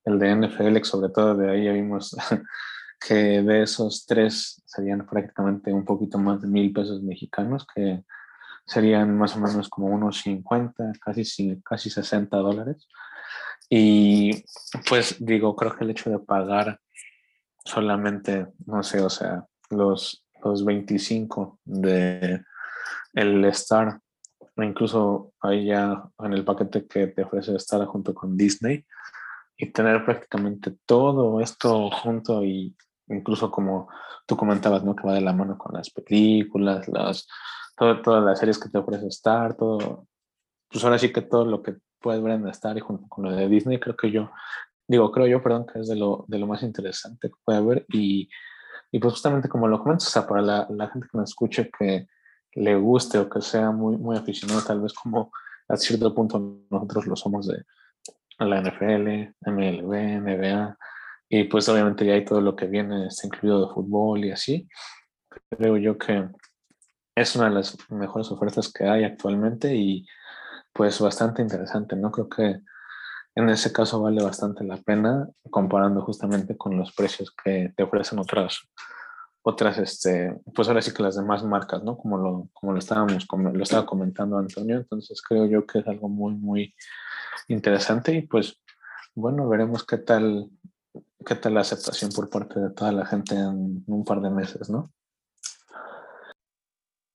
el 0.05 0.17
de 0.17 0.35
NFL, 0.35 0.81
sobre 0.81 1.11
todo 1.11 1.35
de 1.35 1.51
ahí 1.51 1.65
ya 1.65 1.73
vimos 1.73 2.17
que 3.07 3.43
de 3.43 3.61
esos 3.61 4.07
tres 4.07 4.63
serían 4.65 5.05
prácticamente 5.05 5.71
un 5.71 5.85
poquito 5.85 6.17
más 6.17 6.41
de 6.41 6.47
mil 6.47 6.73
pesos 6.73 7.03
mexicanos, 7.03 7.67
que 7.75 8.03
serían 8.67 9.17
más 9.17 9.35
o 9.35 9.39
menos 9.39 9.69
como 9.69 9.87
unos 9.87 10.19
50, 10.21 10.91
casi, 10.99 11.59
casi 11.63 11.89
60 11.89 12.37
dólares. 12.37 12.87
Y 13.69 14.45
pues 14.87 15.15
digo, 15.19 15.55
creo 15.55 15.75
que 15.75 15.83
el 15.83 15.89
hecho 15.89 16.09
de 16.09 16.19
pagar 16.19 16.79
solamente, 17.65 18.47
no 18.65 18.83
sé, 18.83 19.01
o 19.01 19.09
sea, 19.09 19.45
los, 19.69 20.25
los 20.43 20.63
25 20.63 21.59
de 21.65 22.43
el 23.13 23.43
Star 23.45 23.99
incluso 24.63 25.33
ahí 25.41 25.65
ya 25.65 26.03
en 26.19 26.33
el 26.33 26.43
paquete 26.43 26.87
que 26.87 27.07
te 27.07 27.23
ofrece 27.23 27.55
estar 27.55 27.83
junto 27.85 28.13
con 28.13 28.37
Disney 28.37 28.85
y 29.57 29.67
tener 29.67 30.03
prácticamente 30.05 30.75
todo 30.85 31.41
esto 31.41 31.89
junto 31.91 32.43
y 32.43 32.75
incluso 33.07 33.51
como 33.51 33.87
tú 34.25 34.35
comentabas, 34.35 34.83
¿no? 34.83 34.95
Que 34.95 35.07
va 35.07 35.13
de 35.13 35.21
la 35.21 35.33
mano 35.33 35.57
con 35.57 35.73
las 35.75 35.89
películas, 35.89 36.87
las, 36.87 37.27
todas 37.77 38.23
las 38.23 38.39
series 38.39 38.59
que 38.59 38.69
te 38.69 38.77
ofrece 38.77 39.07
Star, 39.07 39.55
todo, 39.55 40.07
pues 40.69 40.83
ahora 40.83 40.97
sí 40.97 41.13
que 41.13 41.21
todo 41.21 41.45
lo 41.45 41.61
que 41.61 41.75
puedes 41.99 42.21
ver 42.21 42.33
en 42.33 42.47
Star 42.49 42.77
y 42.77 42.81
junto 42.81 43.07
con 43.07 43.25
lo 43.25 43.31
de 43.31 43.47
Disney, 43.47 43.79
creo 43.79 43.95
que 43.95 44.11
yo, 44.11 44.31
digo, 44.87 45.11
creo 45.11 45.27
yo, 45.27 45.41
perdón, 45.41 45.65
que 45.71 45.79
es 45.79 45.87
de 45.87 45.95
lo, 45.95 46.25
de 46.27 46.39
lo 46.39 46.47
más 46.47 46.63
interesante 46.63 47.29
que 47.29 47.35
puede 47.43 47.59
haber 47.59 47.85
y, 47.89 48.29
y 48.91 48.99
pues 48.99 49.13
justamente 49.13 49.49
como 49.49 49.67
lo 49.67 49.79
comentas, 49.79 50.07
o 50.07 50.11
sea, 50.11 50.27
para 50.27 50.41
la, 50.41 50.67
la 50.69 50.89
gente 50.89 51.07
que 51.11 51.17
me 51.17 51.23
escuche 51.23 51.69
que 51.77 52.07
le 52.53 52.75
guste 52.75 53.19
o 53.19 53.29
que 53.29 53.41
sea 53.41 53.71
muy, 53.71 53.97
muy 53.97 54.17
aficionado, 54.17 54.61
tal 54.61 54.81
vez 54.81 54.93
como 54.93 55.31
a 55.69 55.77
cierto 55.77 56.13
punto 56.15 56.61
nosotros 56.69 57.05
lo 57.05 57.15
somos 57.15 57.47
de 57.47 57.63
la 58.39 58.61
NFL, 58.61 59.35
MLB, 59.45 60.21
NBA, 60.21 60.77
y 61.29 61.43
pues 61.45 61.67
obviamente 61.69 62.05
ya 62.05 62.13
hay 62.13 62.23
todo 62.23 62.41
lo 62.41 62.55
que 62.55 62.67
viene, 62.67 63.07
está 63.07 63.27
incluido 63.27 63.67
de 63.67 63.73
fútbol 63.73 64.23
y 64.25 64.31
así. 64.31 64.67
Creo 65.49 65.77
yo 65.77 65.97
que 65.97 66.29
es 67.17 67.35
una 67.35 67.49
de 67.49 67.55
las 67.55 67.75
mejores 67.89 68.31
ofertas 68.31 68.71
que 68.71 68.87
hay 68.87 69.03
actualmente 69.03 69.75
y 69.75 70.05
pues 70.71 70.99
bastante 70.99 71.41
interesante, 71.41 71.95
¿no? 71.95 72.11
Creo 72.11 72.29
que 72.29 72.61
en 73.33 73.49
ese 73.49 73.73
caso 73.73 73.99
vale 73.99 74.23
bastante 74.23 74.63
la 74.63 74.77
pena 74.77 75.27
comparando 75.49 76.01
justamente 76.03 76.55
con 76.55 76.77
los 76.77 76.93
precios 76.93 77.33
que 77.43 77.73
te 77.75 77.83
ofrecen 77.83 78.19
otras 78.19 78.59
otras, 79.41 79.77
este, 79.77 80.41
pues 80.53 80.67
ahora 80.67 80.81
sí 80.81 80.93
que 80.93 81.01
las 81.01 81.15
demás 81.15 81.41
marcas, 81.41 81.81
¿no? 81.81 81.97
Como 81.97 82.17
lo, 82.17 82.49
como 82.53 82.73
lo 82.73 82.79
estábamos, 82.79 83.25
lo 83.31 83.63
estaba 83.63 83.85
comentando 83.85 84.37
Antonio, 84.37 84.75
entonces 84.75 85.21
creo 85.21 85.45
yo 85.45 85.65
que 85.65 85.79
es 85.79 85.87
algo 85.87 86.09
muy, 86.09 86.35
muy 86.35 86.75
interesante 87.47 88.13
y 88.13 88.21
pues 88.27 88.61
bueno, 89.15 89.47
veremos 89.47 89.85
qué 89.85 89.99
tal, 89.99 90.49
qué 91.25 91.35
tal 91.35 91.53
la 91.53 91.61
aceptación 91.61 92.11
por 92.11 92.29
parte 92.29 92.59
de 92.59 92.71
toda 92.71 92.91
la 92.91 93.05
gente 93.05 93.35
en 93.35 93.85
un 93.87 94.03
par 94.03 94.19
de 94.19 94.29
meses, 94.29 94.69
¿no? 94.69 94.91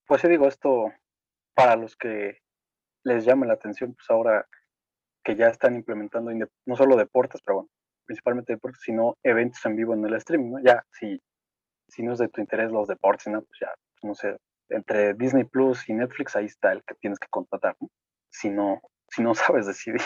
Pues 0.05 0.21
sí 0.21 0.27
digo, 0.27 0.47
esto 0.47 0.91
para 1.55 1.75
los 1.75 1.95
que 1.95 2.39
les 3.03 3.25
llame 3.25 3.47
la 3.47 3.53
atención, 3.53 3.93
pues 3.93 4.09
ahora 4.09 4.47
que 5.23 5.35
ya 5.35 5.47
están 5.47 5.75
implementando 5.75 6.31
no 6.65 6.75
solo 6.75 6.95
deportes, 6.97 7.41
pero 7.45 7.55
bueno, 7.55 7.69
principalmente 8.05 8.53
deportes, 8.53 8.81
sino 8.81 9.17
eventos 9.23 9.65
en 9.65 9.75
vivo 9.75 9.93
en 9.93 10.05
el 10.05 10.15
streaming, 10.15 10.51
¿no? 10.51 10.59
Ya, 10.63 10.85
si 10.91 11.21
si 11.87 12.03
no 12.03 12.13
es 12.13 12.19
de 12.19 12.27
tu 12.27 12.41
interés 12.41 12.71
los 12.71 12.87
deportes, 12.87 13.27
¿no? 13.27 13.41
Pues 13.43 13.59
ya, 13.61 13.73
no 14.01 14.15
sé, 14.15 14.37
entre 14.69 15.13
Disney 15.13 15.43
Plus 15.43 15.87
y 15.89 15.93
Netflix, 15.93 16.35
ahí 16.35 16.45
está 16.45 16.71
el 16.71 16.83
que 16.83 16.95
tienes 16.95 17.19
que 17.19 17.27
contratar, 17.29 17.75
¿no? 17.79 17.89
Si 18.29 18.49
no, 18.49 18.81
si 19.09 19.21
no 19.21 19.35
sabes 19.35 19.67
decidir. 19.67 20.01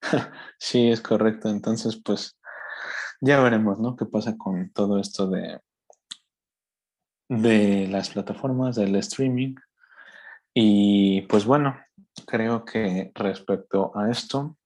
Sí, 0.58 0.90
es 0.90 1.00
correcto. 1.00 1.48
Entonces, 1.48 2.00
pues 2.02 2.38
ya 3.20 3.40
veremos, 3.40 3.78
¿no? 3.78 3.96
¿Qué 3.96 4.06
pasa 4.06 4.36
con 4.36 4.70
todo 4.70 4.98
esto 4.98 5.28
de, 5.28 5.60
de 7.28 7.88
las 7.88 8.10
plataformas, 8.10 8.76
del 8.76 8.96
streaming? 8.96 9.54
Y 10.54 11.22
pues 11.22 11.44
bueno, 11.44 11.76
creo 12.26 12.64
que 12.64 13.12
respecto 13.14 13.92
a 13.96 14.10
esto, 14.10 14.56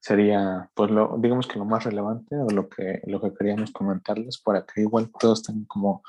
sería, 0.00 0.70
pues, 0.74 0.90
lo, 0.90 1.16
digamos 1.18 1.46
que 1.46 1.58
lo 1.58 1.64
más 1.64 1.84
relevante 1.84 2.36
o 2.36 2.48
lo 2.50 2.68
que, 2.68 3.02
lo 3.06 3.20
que 3.20 3.34
queríamos 3.34 3.70
comentarles 3.70 4.38
para 4.38 4.64
que 4.64 4.82
igual 4.82 5.10
todos 5.18 5.42
tengan 5.42 5.64
como 5.64 6.02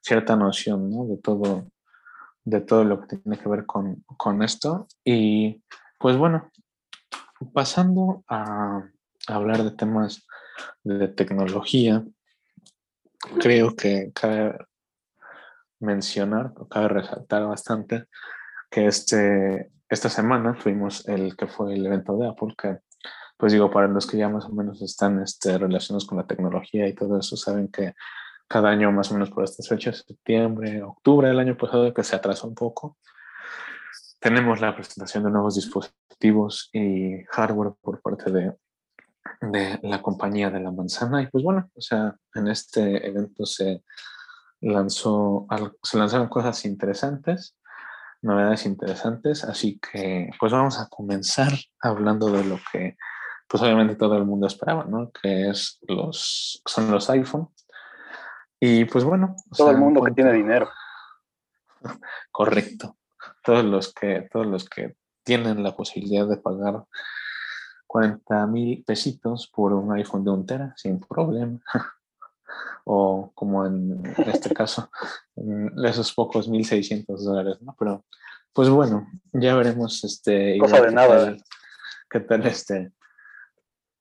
cierta 0.00 0.36
noción, 0.36 0.90
¿no? 0.90 1.04
De 1.04 1.18
todo, 1.18 1.66
de 2.44 2.60
todo 2.60 2.84
lo 2.84 3.00
que 3.00 3.16
tiene 3.16 3.38
que 3.38 3.48
ver 3.48 3.66
con, 3.66 4.04
con 4.16 4.42
esto. 4.42 4.86
Y, 5.04 5.62
pues, 5.98 6.16
bueno, 6.16 6.50
pasando 7.52 8.24
a, 8.28 8.88
hablar 9.26 9.62
de 9.62 9.72
temas 9.72 10.26
de 10.82 11.08
tecnología, 11.08 12.04
creo 13.40 13.74
que 13.74 14.12
cabe 14.14 14.56
mencionar, 15.80 16.52
cabe 16.70 16.88
resaltar 16.88 17.46
bastante 17.46 18.06
que 18.70 18.86
este, 18.86 19.70
esta 19.88 20.08
semana 20.08 20.56
tuvimos 20.60 21.06
el 21.08 21.36
que 21.36 21.46
fue 21.46 21.74
el 21.74 21.86
evento 21.86 22.16
de 22.16 22.28
Apple, 22.28 22.54
que 22.56 22.78
pues 23.36 23.52
digo, 23.52 23.70
para 23.70 23.86
los 23.86 24.06
que 24.06 24.16
ya 24.16 24.28
más 24.28 24.46
o 24.46 24.50
menos 24.50 24.82
están 24.82 25.22
este, 25.22 25.56
relacionados 25.58 26.06
con 26.06 26.18
la 26.18 26.26
tecnología 26.26 26.88
y 26.88 26.94
todo 26.94 27.18
eso, 27.20 27.36
saben 27.36 27.68
que 27.68 27.94
cada 28.48 28.70
año 28.70 28.90
más 28.90 29.10
o 29.10 29.14
menos 29.14 29.30
por 29.30 29.44
estas 29.44 29.68
fechas, 29.68 30.04
septiembre, 30.06 30.82
octubre 30.82 31.28
del 31.28 31.38
año 31.38 31.56
pasado, 31.56 31.94
que 31.94 32.02
se 32.02 32.16
atrasó 32.16 32.48
un 32.48 32.56
poco, 32.56 32.96
tenemos 34.18 34.60
la 34.60 34.74
presentación 34.74 35.22
de 35.22 35.30
nuevos 35.30 35.54
dispositivos 35.54 36.68
y 36.72 37.22
hardware 37.30 37.74
por 37.80 38.00
parte 38.02 38.32
de, 38.32 38.54
de 39.40 39.78
la 39.82 40.02
compañía 40.02 40.50
de 40.50 40.60
la 40.60 40.70
manzana. 40.70 41.22
Y 41.22 41.26
pues 41.28 41.44
bueno, 41.44 41.70
o 41.74 41.80
sea, 41.80 42.14
en 42.34 42.48
este 42.48 43.06
evento 43.06 43.46
se 43.46 43.82
lanzó, 44.60 45.46
se 45.82 45.98
lanzaron 45.98 46.28
cosas 46.28 46.64
interesantes 46.64 47.56
novedades 48.22 48.66
interesantes, 48.66 49.44
así 49.44 49.78
que 49.78 50.30
pues 50.38 50.52
vamos 50.52 50.78
a 50.78 50.88
comenzar 50.88 51.52
hablando 51.80 52.30
de 52.30 52.44
lo 52.44 52.58
que 52.72 52.96
pues 53.46 53.62
obviamente 53.62 53.96
todo 53.96 54.16
el 54.16 54.24
mundo 54.24 54.46
esperaba, 54.46 54.84
¿no? 54.84 55.10
Que 55.10 55.48
es 55.48 55.78
los, 55.88 56.62
son 56.66 56.90
los 56.90 57.08
iPhone. 57.08 57.48
Y 58.60 58.84
pues 58.84 59.04
bueno. 59.04 59.36
Todo 59.56 59.70
el 59.70 59.78
mundo 59.78 60.02
que 60.02 60.12
tiene 60.12 60.32
dinero. 60.34 60.70
Correcto. 62.30 62.98
Todos 63.42 63.64
los 63.64 63.94
que, 63.94 64.28
todos 64.30 64.46
los 64.46 64.68
que 64.68 64.96
tienen 65.24 65.62
la 65.62 65.74
posibilidad 65.74 66.28
de 66.28 66.36
pagar 66.36 66.84
40 67.88 68.46
mil 68.46 68.84
pesitos 68.84 69.48
por 69.48 69.72
un 69.72 69.92
iPhone 69.94 70.22
de 70.22 70.30
un 70.30 70.46
tera 70.46 70.74
sin 70.76 71.00
problema. 71.00 71.58
o 72.84 73.32
como 73.34 73.66
en 73.66 74.02
este 74.26 74.54
caso, 74.54 74.88
esos 75.84 76.12
pocos 76.12 76.48
1.600 76.48 77.18
dólares, 77.18 77.60
¿no? 77.60 77.74
Pero, 77.78 78.04
pues 78.52 78.68
bueno, 78.68 79.06
ya 79.32 79.54
veremos 79.56 80.04
este... 80.04 80.58
Cosa 80.58 80.82
de 80.82 80.92
nada. 80.92 81.36
¿Qué 82.08 82.20
tal 82.20 82.46
este? 82.46 82.92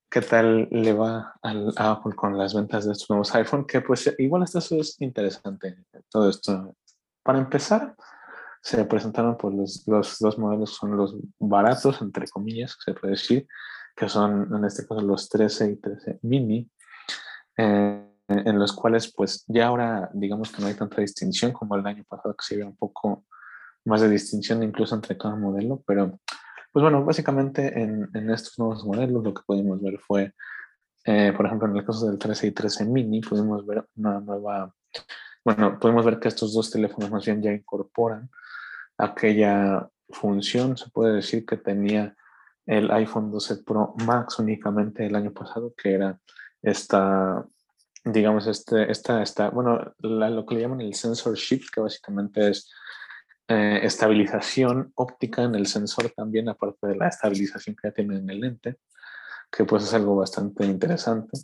¿Qué 0.09 0.21
tal 0.21 0.69
le 0.71 0.93
va 0.93 1.33
al, 1.41 1.73
a 1.75 1.91
Apple 1.91 2.15
con 2.15 2.37
las 2.37 2.53
ventas 2.53 2.85
de 2.85 2.93
estos 2.93 3.09
nuevos 3.09 3.35
iPhone? 3.35 3.65
Que 3.65 3.81
pues 3.81 4.13
igual 4.17 4.43
esto 4.43 4.59
es 4.59 5.01
interesante, 5.01 5.83
todo 6.09 6.29
esto. 6.29 6.75
Para 7.23 7.39
empezar, 7.39 7.93
se 8.61 8.85
presentaron 8.85 9.37
pues 9.37 9.53
los, 9.53 9.83
los 9.87 10.19
dos 10.19 10.37
modelos, 10.37 10.75
son 10.75 10.95
los 10.95 11.15
baratos, 11.39 12.01
entre 12.01 12.27
comillas, 12.27 12.77
se 12.83 12.93
puede 12.93 13.11
decir, 13.11 13.47
que 13.97 14.07
son 14.07 14.55
en 14.55 14.63
este 14.63 14.87
caso 14.87 15.01
los 15.01 15.27
13 15.27 15.71
y 15.71 15.75
13 15.77 16.19
mini. 16.21 16.69
Eh, 17.57 18.03
en 18.27 18.59
los 18.59 18.73
cuales 18.73 19.11
pues 19.13 19.45
ya 19.47 19.67
ahora 19.67 20.09
digamos 20.13 20.51
que 20.51 20.61
no 20.61 20.67
hay 20.67 20.73
tanta 20.73 21.01
distinción 21.01 21.53
como 21.53 21.75
el 21.75 21.87
año 21.87 22.03
pasado 22.07 22.35
que 22.35 22.43
se 22.45 22.55
veía 22.55 22.67
un 22.67 22.75
poco 22.75 23.25
más 23.85 24.01
de 24.01 24.09
distinción 24.09 24.63
incluso 24.63 24.95
entre 24.95 25.17
cada 25.17 25.35
modelo, 25.35 25.81
pero 25.87 26.19
pues 26.73 26.83
bueno, 26.83 27.05
básicamente 27.05 27.81
en, 27.81 28.09
en 28.13 28.29
estos 28.29 28.59
nuevos 28.59 28.85
modelos 28.85 29.23
lo 29.23 29.33
que 29.33 29.43
pudimos 29.45 29.81
ver 29.81 29.97
fue, 29.99 30.33
eh, 31.05 31.33
por 31.35 31.45
ejemplo, 31.45 31.69
en 31.69 31.77
el 31.77 31.85
caso 31.85 32.05
del 32.05 32.19
13 32.19 32.47
y 32.47 32.51
13 32.51 32.85
mini, 32.85 33.21
pudimos 33.21 33.65
ver 33.65 33.87
una 33.95 34.19
nueva, 34.19 34.73
bueno, 35.45 35.79
pudimos 35.79 36.05
ver 36.05 36.19
que 36.19 36.27
estos 36.27 36.53
dos 36.53 36.69
teléfonos 36.69 37.09
más 37.09 37.25
bien 37.25 37.41
ya 37.41 37.51
incorporan 37.51 38.29
aquella 38.97 39.89
función, 40.09 40.77
se 40.77 40.89
puede 40.89 41.15
decir 41.15 41.45
que 41.45 41.57
tenía 41.57 42.15
el 42.67 42.91
iPhone 42.91 43.31
12 43.31 43.63
Pro 43.63 43.95
Max 44.05 44.37
únicamente 44.37 45.05
el 45.05 45.15
año 45.15 45.33
pasado, 45.33 45.73
que 45.75 45.93
era 45.93 46.19
esta 46.61 47.43
digamos, 48.13 48.47
este, 48.47 48.89
esta, 48.91 49.21
esta 49.21 49.49
bueno, 49.49 49.93
lo 49.99 50.45
que 50.45 50.55
le 50.55 50.61
llaman 50.61 50.81
el 50.81 50.93
sensor 50.93 51.35
shift, 51.35 51.69
que 51.73 51.81
básicamente 51.81 52.49
es 52.49 52.71
eh, 53.47 53.79
estabilización 53.83 54.91
óptica 54.95 55.43
en 55.43 55.55
el 55.55 55.67
sensor 55.67 56.09
también, 56.15 56.49
aparte 56.49 56.87
de 56.87 56.95
la 56.95 57.07
estabilización 57.07 57.75
que 57.75 57.89
ya 57.89 57.93
tiene 57.93 58.17
en 58.17 58.29
el 58.29 58.39
lente, 58.39 58.77
que 59.51 59.65
pues 59.65 59.83
es 59.83 59.93
algo 59.93 60.15
bastante 60.15 60.65
interesante 60.65 61.37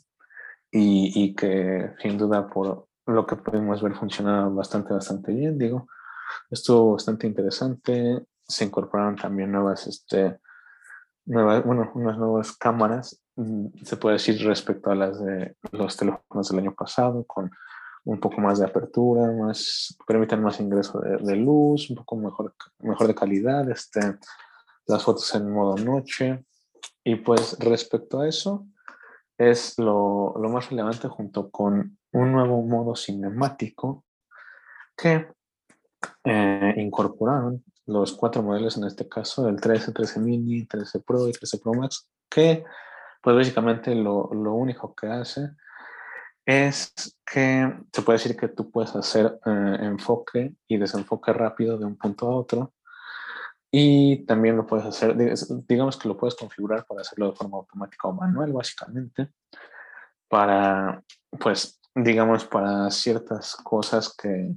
y, 0.72 1.12
y 1.24 1.36
que 1.36 1.92
sin 2.02 2.18
duda 2.18 2.48
por 2.48 2.88
lo 3.06 3.26
que 3.26 3.36
podemos 3.36 3.82
ver 3.82 3.96
funciona 3.96 4.48
bastante, 4.48 4.94
bastante 4.94 5.34
bien, 5.34 5.58
digo. 5.58 5.88
Estuvo 6.50 6.94
bastante 6.94 7.28
interesante, 7.28 8.26
se 8.48 8.66
incorporaron 8.66 9.16
también 9.16 9.52
nuevas, 9.52 9.88
este, 9.88 10.40
nuevas, 11.26 11.64
bueno, 11.66 11.92
unas 11.96 12.18
nuevas 12.18 12.52
cámaras 12.54 13.24
Mm, 13.36 13.84
se 13.84 13.98
puede 13.98 14.16
decir 14.16 14.44
respecto 14.46 14.92
a 14.92 14.96
las 14.96 15.20
de 15.24 15.56
los 15.72 15.98
teléfonos 15.98 16.50
del 16.50 16.60
año 16.60 16.76
pasado, 16.76 17.24
con 17.26 17.50
un 18.06 18.20
poco 18.20 18.42
más 18.42 18.60
de 18.60 18.66
apertura, 18.66 19.32
más, 19.32 19.98
permiten 20.06 20.44
más 20.44 20.60
ingreso 20.60 21.00
de, 21.00 21.36
luz, 21.36 21.90
un 21.90 21.96
poco 21.96 22.18
mejor, 22.18 22.54
mejor 22.80 23.08
de 23.08 23.16
calidad, 23.16 23.70
este, 23.72 24.18
las 24.86 25.04
fotos 25.04 25.34
en 25.36 25.50
modo 25.50 25.78
noche. 25.78 26.44
Y 27.04 27.16
pues 27.16 27.58
respecto 27.60 28.22
a 28.22 28.28
eso, 28.28 28.68
es 29.38 29.80
lo, 29.80 30.36
lo 30.38 30.50
más 30.50 30.70
relevante 30.70 31.08
junto 31.08 31.50
con 31.50 31.98
un 32.12 32.32
nuevo 32.32 32.62
modo 32.62 32.96
cinemático 32.96 34.06
que 34.96 35.28
eh, 36.26 36.74
incorporaron 36.78 37.64
los 37.86 38.14
cuatro 38.14 38.44
modelos 38.44 38.78
en 38.78 38.86
este 38.86 39.08
caso, 39.08 39.48
el 39.48 39.60
13, 39.60 39.92
13 39.92 40.20
mini, 40.20 40.66
13 40.66 41.00
Pro 41.02 41.28
y 41.28 41.32
13 41.34 41.60
Pro 41.60 41.74
Max, 41.74 42.08
que 42.30 42.64
pues 43.22 43.36
básicamente 43.36 43.96
lo, 43.96 44.30
lo, 44.34 44.54
único 44.54 44.94
que 44.96 45.08
hace 45.08 45.52
es 46.46 46.94
que 47.26 47.74
se 47.92 48.02
puede 48.02 48.20
decir 48.20 48.36
que 48.36 48.50
tú 48.50 48.70
puedes 48.70 48.96
hacer 48.96 49.40
eh, 49.46 49.78
enfoque 49.82 50.54
y 50.68 50.78
desenfoque 50.78 51.32
rápido 51.32 51.78
de 51.78 51.86
un 51.86 51.98
punto 51.98 52.28
a 52.28 52.36
otro 52.36 52.74
y 53.72 54.26
también 54.26 54.58
lo 54.58 54.68
puedes 54.68 54.86
hacer, 54.86 55.16
digamos 55.68 55.98
que 55.98 56.08
lo 56.08 56.18
puedes 56.18 56.36
configurar 56.36 56.86
para 56.86 57.02
hacerlo 57.02 57.32
de 57.32 57.38
forma 57.38 57.58
automática 57.58 58.08
o 58.08 58.14
manual 58.14 58.54
básicamente 58.54 59.30
para, 60.34 61.04
pues, 61.40 61.80
digamos, 61.94 62.46
para 62.46 62.90
ciertas 62.90 63.56
cosas 63.56 64.16
que 64.16 64.52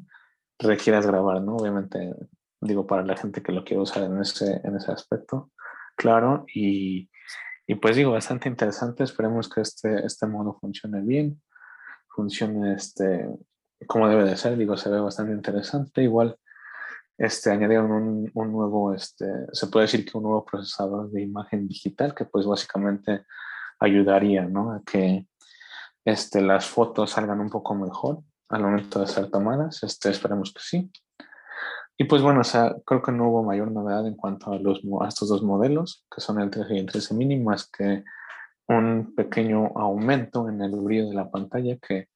requieras 0.59 1.07
grabar, 1.07 1.43
¿no? 1.43 1.57
Obviamente, 1.57 2.15
digo, 2.67 2.87
para 2.87 3.05
la 3.05 3.17
gente 3.17 3.43
que 3.43 3.53
lo 3.53 3.65
quiere 3.65 3.83
usar 3.83 4.05
en 4.05 4.21
ese, 4.21 4.61
en 4.65 4.77
ese 4.77 4.93
aspecto, 4.93 5.51
claro, 5.97 6.45
y 6.55 7.11
y 7.67 7.75
pues 7.75 7.97
digo, 7.97 8.13
bastante 8.13 8.49
interesante. 8.49 9.03
Esperemos 9.03 9.49
que 9.49 9.61
este, 9.61 10.07
este 10.07 10.27
modo 10.27 10.57
funcione 10.61 11.01
bien, 11.01 11.43
funcione 12.09 12.75
este, 12.75 13.29
como 13.87 14.09
debe 14.09 14.25
de 14.25 14.37
ser. 14.37 14.57
Digo, 14.57 14.77
se 14.77 14.89
ve 14.89 15.01
bastante 15.01 15.33
interesante. 15.33 16.03
Igual 16.03 16.39
este, 17.19 17.51
añadieron 17.51 17.91
un, 17.91 18.31
un, 18.35 18.53
nuevo, 18.53 18.95
este, 18.95 19.27
se 19.53 19.67
puede 19.67 19.87
decir 19.87 20.05
que 20.05 20.17
un 20.17 20.25
nuevo 20.25 20.45
procesador 20.45 21.11
de 21.11 21.23
imagen 21.23 21.67
digital 21.67 22.15
que 22.15 22.27
pues 22.27 22.47
básicamente 22.47 23.25
ayudaría 23.81 24.47
¿no? 24.47 24.73
a 24.73 24.83
que 24.85 25.27
este, 26.05 26.41
las 26.43 26.67
fotos 26.67 27.11
salgan 27.11 27.41
un 27.41 27.51
poco 27.51 27.75
mejor 27.75 28.23
al 28.49 28.63
momento 28.63 29.01
de 29.01 29.09
ser 29.09 29.29
tomadas. 29.29 29.83
Este, 29.83 30.11
esperemos 30.11 30.53
que 30.53 30.61
sí. 30.63 30.91
Y 31.99 32.05
pues 32.05 32.23
bueno, 32.23 32.41
o 32.41 32.45
sea, 32.45 32.75
creo 32.85 33.03
que 33.03 33.13
no 33.13 33.29
hubo 33.29 33.43
mayor 33.43 33.73
novedad 33.73 34.07
en 34.07 34.15
cuanto 34.15 34.53
a, 34.53 34.59
los, 34.59 34.83
a 35.01 35.09
estos 35.09 35.29
dos 35.29 35.43
modelos, 35.43 36.05
que 36.15 36.21
son 36.21 36.41
el 36.41 36.51
13 36.51 36.75
y 36.75 36.79
el 36.81 36.87
13 36.87 37.15
mini, 37.15 37.39
más 37.39 37.71
que 37.71 38.05
un 38.69 39.15
pequeño 39.15 39.73
aumento 39.77 40.49
en 40.49 40.61
el 40.61 40.77
brillo 40.77 41.09
de 41.09 41.15
la 41.15 41.31
pantalla 41.31 41.77
que 41.77 42.09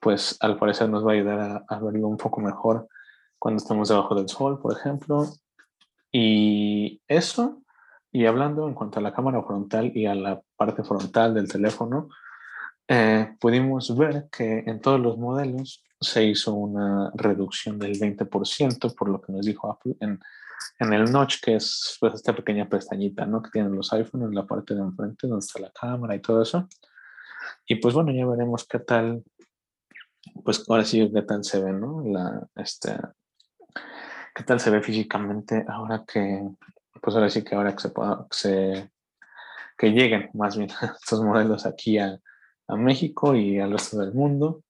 pues 0.00 0.36
al 0.40 0.56
parecer 0.56 0.88
nos 0.88 1.06
va 1.06 1.12
a 1.12 1.14
ayudar 1.14 1.64
a, 1.68 1.78
verlo 1.80 2.08
un 2.08 2.16
poco 2.16 2.40
mejor 2.40 2.88
cuando 3.38 3.58
estamos 3.58 3.88
debajo 3.88 4.14
del 4.14 4.28
sol, 4.28 4.60
por 4.60 4.76
ejemplo. 4.76 5.26
Y 6.12 7.02
eso, 7.08 7.62
y 8.12 8.26
hablando 8.26 8.66
en 8.68 8.74
cuanto 8.74 8.98
a 8.98 9.02
la 9.02 9.12
cámara 9.12 9.42
frontal 9.42 9.92
y 9.94 10.06
a 10.06 10.14
la 10.14 10.40
parte 10.56 10.82
frontal 10.84 11.34
del 11.34 11.50
teléfono, 11.50 12.08
eh, 12.86 13.34
pudimos 13.40 13.96
ver 13.96 14.28
que 14.30 14.60
en 14.66 14.80
todos 14.80 15.00
los 15.00 15.18
modelos 15.18 15.82
se 16.00 16.24
hizo 16.24 16.54
una 16.54 17.10
reducción 17.14 17.78
del 17.78 17.98
20%, 17.98 18.94
por 18.94 19.08
lo 19.08 19.20
que 19.20 19.32
nos 19.32 19.44
dijo 19.44 19.70
Apple, 19.70 19.96
en, 20.00 20.20
en 20.78 20.92
el 20.92 21.10
notch, 21.10 21.40
que 21.40 21.56
es 21.56 21.96
pues, 22.00 22.14
esta 22.14 22.34
pequeña 22.34 22.68
pestañita 22.68 23.26
¿no? 23.26 23.42
que 23.42 23.50
tienen 23.50 23.74
los 23.74 23.92
iPhones 23.92 24.28
en 24.28 24.34
la 24.34 24.46
parte 24.46 24.74
de 24.74 24.80
enfrente, 24.80 25.26
donde 25.26 25.44
está 25.44 25.60
la 25.60 25.72
cámara 25.72 26.14
y 26.14 26.20
todo 26.20 26.42
eso. 26.42 26.68
Y 27.66 27.76
pues 27.76 27.94
bueno, 27.94 28.12
ya 28.12 28.26
veremos 28.26 28.66
qué 28.66 28.78
tal, 28.78 29.22
pues 30.44 30.64
ahora 30.68 30.84
sí, 30.84 31.10
qué 31.12 31.22
tal 31.22 31.44
se 31.44 31.62
ve, 31.62 31.72
¿no? 31.72 32.02
La, 32.04 32.46
este, 32.56 32.96
qué 34.34 34.44
tal 34.44 34.60
se 34.60 34.70
ve 34.70 34.82
físicamente 34.82 35.64
ahora 35.68 36.04
que, 36.06 36.48
pues 37.00 37.16
ahora 37.16 37.28
sí 37.28 37.42
que 37.42 37.54
ahora 37.54 37.74
que 37.74 37.82
se 37.82 37.90
pueda, 37.90 38.26
que, 38.30 38.36
se, 38.36 38.90
que 39.76 39.90
lleguen 39.90 40.30
más 40.34 40.56
bien 40.56 40.70
estos 41.00 41.22
modelos 41.22 41.66
aquí 41.66 41.98
a, 41.98 42.18
a 42.68 42.76
México 42.76 43.34
y 43.34 43.58
al 43.58 43.72
resto 43.72 43.98
del 43.98 44.12
mundo. 44.12 44.62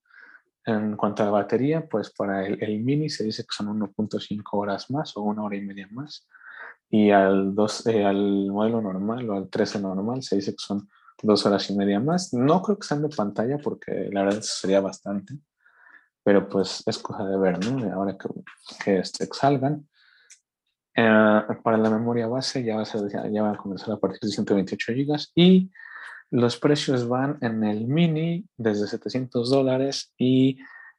En 0.69 0.97
cuanto 0.97 1.23
a 1.23 1.27
la 1.27 1.33
batería, 1.33 1.89
pues 1.89 2.11
para 2.11 2.47
el, 2.47 2.63
el 2.63 2.81
mini 2.81 3.09
se 3.09 3.25
dice 3.25 3.43
que 3.43 3.55
son 3.57 3.69
1.5 3.81 4.43
horas 4.53 4.91
más 4.91 5.17
o 5.17 5.23
una 5.23 5.43
hora 5.43 5.57
y 5.57 5.63
media 5.63 5.89
más. 5.91 6.29
Y 6.91 7.11
al, 7.11 7.55
dos, 7.55 7.87
eh, 7.87 8.05
al 8.05 8.51
modelo 8.51 8.83
normal 8.83 9.31
o 9.31 9.35
al 9.35 9.49
13 9.49 9.81
normal 9.81 10.23
se 10.23 10.37
dice 10.37 10.53
que 10.53 10.63
son 10.63 10.87
dos 11.23 11.47
horas 11.47 11.71
y 11.71 11.75
media 11.75 12.01
más. 12.01 12.35
No 12.35 12.61
creo 12.61 12.79
que 12.79 12.87
sean 12.87 13.01
de 13.01 13.09
pantalla 13.09 13.57
porque 13.57 14.11
la 14.13 14.25
verdad 14.25 14.43
sería 14.43 14.83
bastante. 14.83 15.39
Pero 16.23 16.47
pues 16.47 16.83
es 16.85 16.99
cosa 16.99 17.25
de 17.25 17.39
ver, 17.39 17.65
¿no? 17.65 17.91
Ahora 17.95 18.19
que, 18.19 18.29
que 18.85 18.99
este, 18.99 19.27
salgan. 19.33 19.89
Eh, 20.95 21.41
para 21.63 21.79
la 21.79 21.89
memoria 21.89 22.27
base 22.27 22.63
ya 22.63 22.77
va, 22.77 22.83
a 22.83 22.85
ser, 22.85 23.09
ya 23.33 23.43
va 23.43 23.53
a 23.53 23.57
comenzar 23.57 23.93
a 23.93 23.99
partir 23.99 24.21
de 24.21 24.29
128 24.29 24.93
GB 24.93 25.17
y 25.35 25.71
los 26.31 26.59
precios 26.59 27.09
van 27.09 27.39
en 27.41 27.65
el 27.65 27.87
mini 27.87 28.45
desde 28.57 28.87
700 28.87 29.51
dólares 29.51 30.13
y 30.19 30.59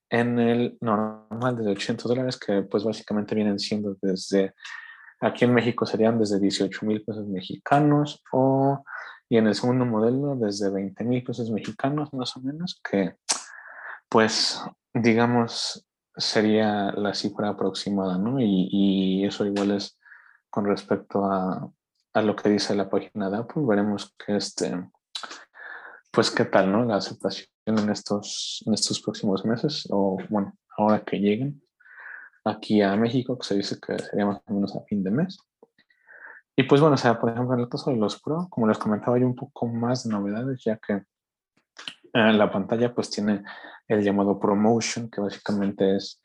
en 0.09 0.39
el 0.39 0.77
normal 0.81 1.57
desde 1.57 1.71
800 1.71 2.09
dólares, 2.09 2.37
que 2.37 2.63
pues 2.63 2.83
básicamente 2.83 3.35
vienen 3.35 3.59
siendo 3.59 3.95
desde, 4.01 4.53
aquí 5.21 5.45
en 5.45 5.53
México 5.53 5.85
serían 5.85 6.17
desde 6.17 6.39
18 6.39 6.85
mil 6.85 7.03
pesos 7.03 7.27
mexicanos 7.27 8.23
o, 8.31 8.83
y 9.29 9.37
en 9.37 9.47
el 9.47 9.55
segundo 9.55 9.85
modelo 9.85 10.35
desde 10.35 10.71
20 10.71 11.03
mil 11.03 11.23
pesos 11.23 11.51
mexicanos 11.51 12.11
más 12.13 12.35
o 12.35 12.41
menos, 12.41 12.81
que 12.89 13.15
pues 14.09 14.61
digamos 14.93 15.85
sería 16.17 16.91
la 16.91 17.13
cifra 17.13 17.49
aproximada, 17.49 18.17
¿no? 18.17 18.39
Y, 18.41 18.67
y 18.71 19.25
eso 19.25 19.45
igual 19.45 19.71
es 19.71 19.97
con 20.49 20.65
respecto 20.65 21.25
a, 21.25 21.69
a, 22.13 22.21
lo 22.21 22.35
que 22.35 22.49
dice 22.49 22.75
la 22.75 22.89
página 22.89 23.29
de 23.29 23.37
Apple. 23.37 23.63
Veremos 23.65 24.15
que 24.17 24.35
este, 24.35 24.89
pues 26.11 26.31
qué 26.31 26.45
tal, 26.45 26.71
¿no? 26.71 26.85
La 26.85 26.95
aceptación 26.95 27.47
en 27.65 27.89
estos, 27.89 28.63
en 28.65 28.73
estos 28.73 29.01
próximos 29.01 29.45
meses, 29.45 29.87
o 29.91 30.17
bueno, 30.29 30.57
ahora 30.77 31.03
que 31.03 31.17
lleguen 31.19 31.61
aquí 32.43 32.81
a 32.81 32.95
México, 32.95 33.37
que 33.37 33.47
se 33.47 33.55
dice 33.55 33.77
que 33.79 33.97
sería 33.99 34.25
más 34.25 34.41
o 34.45 34.53
menos 34.53 34.75
a 34.75 34.81
fin 34.85 35.03
de 35.03 35.11
mes. 35.11 35.37
Y 36.55 36.63
pues 36.63 36.81
bueno, 36.81 36.95
o 36.95 36.97
sea, 36.97 37.19
por 37.19 37.29
ejemplo, 37.29 37.53
en 37.53 37.61
el 37.61 37.69
caso 37.69 37.91
de 37.91 37.97
los 37.97 38.21
Pro, 38.21 38.47
como 38.49 38.67
les 38.67 38.77
comentaba, 38.77 39.15
hay 39.15 39.23
un 39.23 39.35
poco 39.35 39.67
más 39.67 40.03
de 40.03 40.09
novedades, 40.09 40.61
ya 40.63 40.77
que 40.77 41.03
en 42.13 42.37
la 42.37 42.51
pantalla 42.51 42.93
pues 42.93 43.09
tiene 43.09 43.43
el 43.87 44.03
llamado 44.03 44.39
Promotion, 44.39 45.09
que 45.09 45.21
básicamente 45.21 45.95
es 45.95 46.21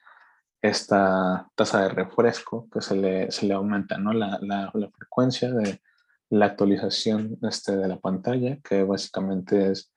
esta 0.60 1.46
tasa 1.54 1.82
de 1.82 1.88
refresco 1.90 2.68
que 2.72 2.80
se 2.80 2.96
le, 2.96 3.30
se 3.30 3.46
le 3.46 3.54
aumenta, 3.54 3.98
¿no? 3.98 4.12
La, 4.12 4.38
la, 4.40 4.70
la 4.72 4.90
frecuencia 4.90 5.52
de 5.52 5.80
la 6.30 6.46
actualización 6.46 7.38
este, 7.42 7.76
de 7.76 7.88
la 7.88 7.98
pantalla, 7.98 8.58
que 8.62 8.82
básicamente 8.82 9.72
es 9.72 9.92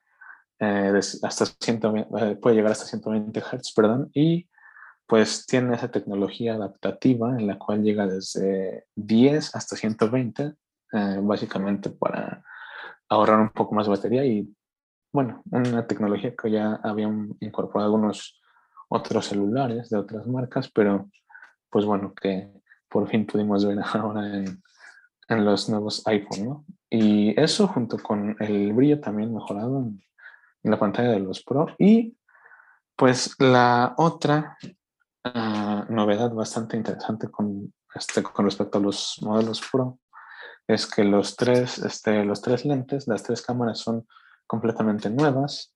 eh, 0.59 0.99
hasta 1.23 1.45
120, 1.45 2.09
eh, 2.17 2.35
puede 2.35 2.55
llegar 2.55 2.71
hasta 2.71 2.85
120 2.85 3.39
Hz, 3.39 3.73
perdón, 3.75 4.09
y 4.13 4.47
pues 5.05 5.45
tiene 5.45 5.75
esa 5.75 5.89
tecnología 5.89 6.55
adaptativa 6.55 7.31
en 7.37 7.47
la 7.47 7.57
cual 7.57 7.83
llega 7.83 8.07
desde 8.07 8.85
10 8.95 9.55
hasta 9.55 9.75
120, 9.75 10.53
eh, 10.93 11.19
básicamente 11.21 11.89
para 11.89 12.43
ahorrar 13.09 13.39
un 13.39 13.49
poco 13.49 13.73
más 13.73 13.85
de 13.85 13.91
batería 13.91 14.25
y 14.25 14.53
bueno, 15.13 15.41
una 15.51 15.87
tecnología 15.87 16.35
que 16.35 16.51
ya 16.51 16.79
habían 16.83 17.35
incorporado 17.39 17.91
algunos 17.93 18.41
otros 18.89 19.27
celulares 19.27 19.89
de 19.89 19.97
otras 19.97 20.27
marcas, 20.27 20.69
pero 20.69 21.09
pues 21.69 21.85
bueno, 21.85 22.13
que 22.13 22.51
por 22.89 23.07
fin 23.07 23.25
pudimos 23.25 23.65
ver 23.65 23.79
ahora 23.93 24.27
en, 24.37 24.61
en 25.29 25.45
los 25.45 25.69
nuevos 25.69 26.05
iPhone, 26.07 26.45
¿no? 26.45 26.65
Y 26.89 27.39
eso 27.39 27.67
junto 27.67 27.97
con 27.97 28.35
el 28.39 28.73
brillo 28.73 28.99
también 28.99 29.33
mejorado 29.33 29.79
en, 29.79 30.03
la 30.63 30.79
pantalla 30.79 31.11
de 31.11 31.19
los 31.19 31.43
Pro. 31.43 31.67
Y 31.77 32.17
pues 32.95 33.35
la 33.39 33.93
otra 33.97 34.57
uh, 35.23 35.93
novedad 35.93 36.33
bastante 36.33 36.75
interesante 36.75 37.29
con, 37.29 37.73
este, 37.95 38.21
con 38.23 38.45
respecto 38.45 38.77
a 38.77 38.81
los 38.81 39.17
modelos 39.21 39.61
Pro 39.71 39.99
es 40.67 40.85
que 40.85 41.03
los 41.05 41.37
tres, 41.37 41.79
este, 41.79 42.25
los 42.25 42.41
tres 42.41 42.65
lentes, 42.65 43.07
las 43.07 43.23
tres 43.23 43.41
cámaras 43.41 43.79
son 43.79 44.05
completamente 44.45 45.09
nuevas. 45.09 45.73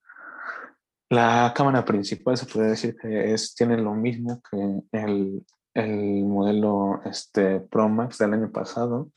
La 1.09 1.53
cámara 1.55 1.85
principal 1.85 2.37
se 2.37 2.45
puede 2.45 2.69
decir 2.69 2.95
que 2.95 3.33
es, 3.33 3.55
tiene 3.55 3.77
lo 3.77 3.93
mismo 3.93 4.41
que 4.49 4.81
el, 4.97 5.45
el 5.73 6.25
modelo 6.25 7.01
este, 7.05 7.61
Pro 7.61 7.87
Max 7.87 8.17
del 8.17 8.33
año 8.33 8.51
pasado, 8.51 9.11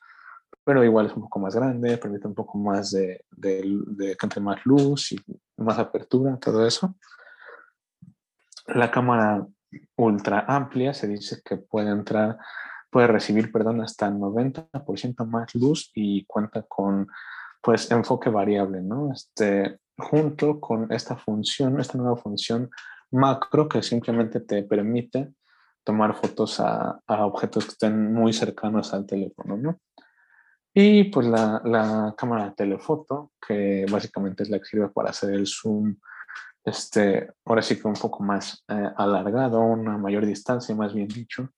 pero 0.64 0.82
igual 0.82 1.06
es 1.06 1.12
un 1.12 1.22
poco 1.22 1.38
más 1.38 1.54
grande, 1.54 1.98
permite 1.98 2.26
un 2.26 2.34
poco 2.34 2.58
más 2.58 2.90
de, 2.90 3.24
de, 3.30 3.62
de 3.86 4.16
que 4.16 4.26
entre 4.26 4.40
más 4.40 4.64
luz 4.64 5.12
y 5.12 5.20
más 5.58 5.78
apertura, 5.78 6.38
todo 6.38 6.66
eso. 6.66 6.94
La 8.66 8.90
cámara 8.90 9.46
ultra 9.96 10.44
amplia 10.48 10.94
se 10.94 11.06
dice 11.06 11.42
que 11.44 11.58
puede 11.58 11.90
entrar, 11.90 12.38
puede 12.90 13.08
recibir, 13.08 13.52
perdón, 13.52 13.82
hasta 13.82 14.10
90% 14.10 15.26
más 15.26 15.54
luz 15.54 15.90
y 15.94 16.24
cuenta 16.24 16.62
con 16.62 17.08
pues 17.60 17.90
enfoque 17.90 18.30
variable, 18.30 18.82
¿no? 18.82 19.12
Este, 19.12 19.80
junto 19.96 20.60
con 20.60 20.92
esta 20.92 21.16
función, 21.16 21.80
esta 21.80 21.98
nueva 21.98 22.16
función 22.16 22.70
macro 23.10 23.68
que 23.68 23.82
simplemente 23.82 24.40
te 24.40 24.62
permite 24.62 25.32
tomar 25.82 26.14
fotos 26.14 26.60
a, 26.60 27.00
a 27.06 27.26
objetos 27.26 27.64
que 27.64 27.72
estén 27.72 28.12
muy 28.12 28.32
cercanos 28.32 28.92
al 28.92 29.06
teléfono, 29.06 29.56
¿no? 29.56 29.78
Y 30.76 31.04
pues 31.04 31.28
la, 31.28 31.62
la, 31.64 32.14
cámara 32.18 32.46
de 32.46 32.56
telefoto, 32.56 33.30
que 33.46 33.86
básicamente 33.88 34.42
es 34.42 34.50
la 34.50 34.58
que 34.58 34.64
sirve 34.64 34.88
para 34.88 35.10
hacer 35.10 35.32
el 35.32 35.46
zoom, 35.46 35.96
este, 36.64 37.30
ahora 37.44 37.62
sí 37.62 37.78
que 37.78 37.86
un 37.86 37.94
poco 37.94 38.24
más 38.24 38.64
eh, 38.68 38.90
alargado, 38.96 39.60
una 39.60 39.96
mayor 39.98 40.26
distancia, 40.26 40.74
más 40.74 40.92
bien 40.92 41.06
dicho. 41.06 41.48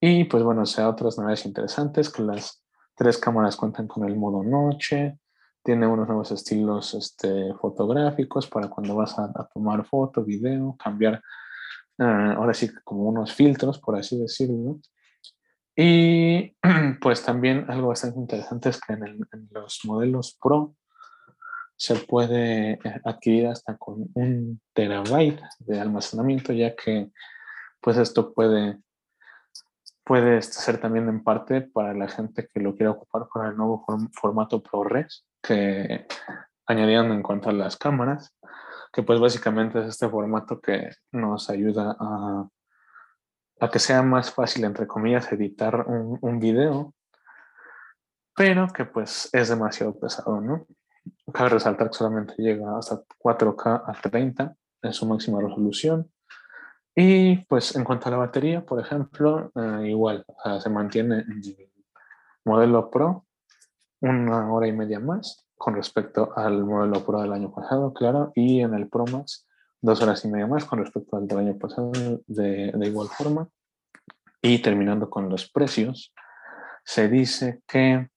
Y 0.00 0.24
pues 0.24 0.42
bueno, 0.42 0.62
o 0.62 0.66
sea, 0.66 0.88
otras 0.88 1.18
novedades 1.18 1.44
interesantes, 1.44 2.08
que 2.08 2.22
las 2.22 2.64
tres 2.94 3.18
cámaras 3.18 3.56
cuentan 3.56 3.86
con 3.86 4.08
el 4.08 4.16
modo 4.16 4.42
noche, 4.42 5.18
tiene 5.62 5.86
unos 5.86 6.06
nuevos 6.08 6.30
estilos 6.30 6.94
este, 6.94 7.52
fotográficos 7.60 8.46
para 8.46 8.68
cuando 8.68 8.94
vas 8.94 9.18
a, 9.18 9.24
a 9.24 9.48
tomar 9.52 9.84
foto, 9.84 10.24
video, 10.24 10.74
cambiar, 10.82 11.20
uh, 11.98 12.02
ahora 12.36 12.54
sí 12.54 12.70
como 12.84 13.02
unos 13.02 13.34
filtros, 13.34 13.78
por 13.78 13.96
así 13.96 14.18
decirlo. 14.18 14.80
Y 15.80 16.56
pues 17.00 17.24
también 17.24 17.64
algo 17.70 17.88
bastante 17.88 18.18
interesante 18.18 18.70
es 18.70 18.80
que 18.80 18.94
en, 18.94 19.06
el, 19.06 19.28
en, 19.32 19.48
los 19.52 19.80
modelos 19.84 20.36
Pro 20.42 20.74
se 21.76 21.94
puede 21.94 22.72
eh, 22.72 23.00
adquirir 23.04 23.46
hasta 23.46 23.76
con 23.76 24.08
un 24.14 24.60
terabyte 24.74 25.40
de 25.60 25.80
almacenamiento, 25.80 26.52
ya 26.52 26.74
que 26.74 27.12
pues 27.80 27.96
esto 27.96 28.34
puede, 28.34 28.80
puede 30.02 30.38
este, 30.38 30.54
ser 30.54 30.80
también 30.80 31.08
en 31.08 31.22
parte 31.22 31.60
para 31.60 31.94
la 31.94 32.08
gente 32.08 32.48
que 32.52 32.58
lo 32.58 32.74
quiera 32.74 32.90
ocupar 32.90 33.28
para 33.32 33.50
el 33.50 33.56
nuevo 33.56 33.84
form 33.86 34.10
formato 34.10 34.60
ProRes 34.60 35.24
que 35.40 36.08
añadieron 36.66 37.12
en 37.12 37.22
cuanto 37.22 37.50
a 37.50 37.52
las 37.52 37.76
cámaras, 37.76 38.34
que 38.92 39.04
pues 39.04 39.20
básicamente 39.20 39.78
es 39.78 39.86
este 39.86 40.08
formato 40.08 40.60
que 40.60 40.90
nos 41.12 41.48
ayuda 41.50 41.96
a 42.00 42.48
a 43.60 43.70
que 43.70 43.78
sea 43.78 44.02
más 44.02 44.30
fácil, 44.32 44.64
entre 44.64 44.86
comillas, 44.86 45.30
editar 45.32 45.86
un, 45.86 46.18
un 46.20 46.38
video, 46.38 46.94
pero 48.34 48.68
que 48.68 48.84
pues 48.84 49.28
es 49.32 49.48
demasiado 49.48 49.98
pesado, 49.98 50.40
¿no? 50.40 50.66
Cabe 51.32 51.50
resaltar 51.50 51.88
que 51.90 51.96
solamente 51.96 52.34
llega 52.38 52.78
hasta 52.78 53.02
4K 53.18 53.82
a 53.86 53.92
30 53.92 54.54
en 54.82 54.92
su 54.92 55.06
máxima 55.06 55.40
resolución. 55.40 56.10
Y 56.94 57.44
pues 57.46 57.74
en 57.76 57.84
cuanto 57.84 58.08
a 58.08 58.12
la 58.12 58.16
batería, 58.16 58.64
por 58.64 58.80
ejemplo, 58.80 59.50
eh, 59.54 59.88
igual, 59.88 60.24
se 60.60 60.70
mantiene 60.70 61.20
en 61.20 61.42
el 61.44 61.72
modelo 62.44 62.90
Pro 62.90 63.26
una 64.00 64.52
hora 64.52 64.68
y 64.68 64.72
media 64.72 65.00
más 65.00 65.48
con 65.56 65.74
respecto 65.74 66.32
al 66.36 66.64
modelo 66.64 67.04
Pro 67.04 67.20
del 67.20 67.32
año 67.32 67.52
pasado, 67.52 67.92
claro, 67.92 68.32
y 68.34 68.60
en 68.60 68.74
el 68.74 68.88
Pro 68.88 69.04
Max 69.06 69.47
dos 69.80 70.02
horas 70.02 70.24
y 70.24 70.28
media 70.28 70.46
más 70.46 70.64
con 70.64 70.80
respecto 70.80 71.16
al 71.16 71.26
del 71.26 71.38
año 71.38 71.58
pasado 71.58 71.92
de, 72.26 72.72
de 72.72 72.86
igual 72.86 73.08
forma. 73.08 73.48
Y 74.42 74.60
terminando 74.60 75.10
con 75.10 75.28
los 75.28 75.50
precios, 75.50 76.12
se 76.84 77.08
dice 77.08 77.60
que 77.66 78.08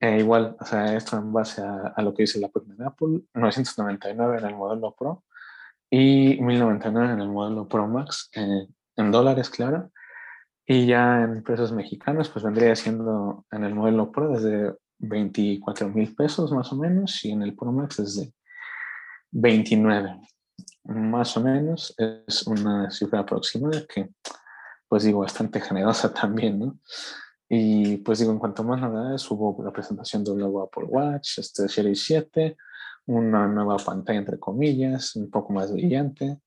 eh, 0.00 0.18
igual, 0.18 0.56
o 0.60 0.64
sea, 0.64 0.94
esto 0.96 1.16
en 1.16 1.32
base 1.32 1.62
a, 1.62 1.94
a, 1.96 2.02
lo 2.02 2.12
que 2.12 2.24
dice 2.24 2.40
la 2.40 2.48
página 2.48 2.74
de 2.76 2.86
Apple, 2.86 3.20
999 3.34 4.38
en 4.38 4.44
el 4.44 4.54
modelo 4.54 4.94
Pro 4.94 5.24
y 5.90 6.40
1099 6.40 7.12
en 7.12 7.20
el 7.20 7.28
modelo 7.28 7.68
Pro 7.68 7.86
Max, 7.86 8.30
eh, 8.34 8.66
en 8.96 9.10
dólares, 9.10 9.48
claro. 9.48 9.90
Y 10.66 10.86
ya 10.86 11.22
en 11.22 11.42
precios 11.42 11.72
mexicanos, 11.72 12.28
pues 12.30 12.44
vendría 12.44 12.74
siendo 12.74 13.46
en 13.50 13.64
el 13.64 13.74
modelo 13.74 14.10
Pro 14.10 14.28
desde 14.28 14.74
24 14.98 15.88
mil 15.90 16.14
pesos 16.14 16.52
más 16.52 16.72
o 16.72 16.76
menos 16.76 17.24
y 17.24 17.30
en 17.32 17.42
el 17.42 17.54
Pro 17.54 17.72
Max 17.72 17.98
desde 17.98 18.32
29 19.30 20.20
más 20.84 21.36
o 21.36 21.40
menos 21.40 21.94
es 21.98 22.46
una 22.46 22.90
cifra 22.90 23.20
aproximada 23.20 23.84
que, 23.86 24.10
pues 24.88 25.04
digo, 25.04 25.20
bastante 25.20 25.60
generosa 25.60 26.12
también, 26.14 26.58
¿no? 26.58 26.78
Y 27.48 27.98
pues 27.98 28.18
digo, 28.18 28.32
en 28.32 28.38
cuanto 28.38 28.64
más 28.64 28.80
novedades, 28.80 29.30
hubo 29.30 29.62
la 29.62 29.70
presentación 29.70 30.24
de 30.24 30.32
un 30.32 30.38
nuevo 30.38 30.62
Apple 30.62 30.84
Watch, 30.84 31.38
este 31.38 31.68
Series 31.68 32.02
7, 32.02 32.56
una 33.06 33.46
nueva 33.46 33.76
pantalla, 33.76 34.18
entre 34.18 34.38
comillas, 34.38 35.14
un 35.16 35.30
poco 35.30 35.52
más 35.52 35.70
brillante, 35.70 36.38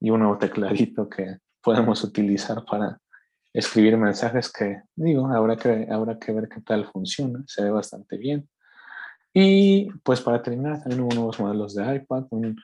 y 0.00 0.10
un 0.10 0.20
nuevo 0.20 0.36
tecladito 0.38 1.08
que 1.08 1.38
podemos 1.62 2.02
utilizar 2.02 2.64
para 2.64 3.00
escribir 3.52 3.96
mensajes 3.96 4.50
que, 4.50 4.82
digo, 4.96 5.28
habrá 5.28 5.56
que, 5.56 5.86
habrá 5.90 6.18
que 6.18 6.32
ver 6.32 6.48
qué 6.48 6.60
tal 6.60 6.86
funciona, 6.86 7.44
se 7.46 7.62
ve 7.62 7.70
bastante 7.70 8.16
bien. 8.16 8.48
Y 9.32 9.90
pues 10.02 10.20
para 10.20 10.42
terminar, 10.42 10.80
también 10.80 11.02
hubo 11.02 11.14
nuevos 11.14 11.38
modelos 11.38 11.74
de 11.74 11.96
iPad, 11.96 12.24
un, 12.30 12.56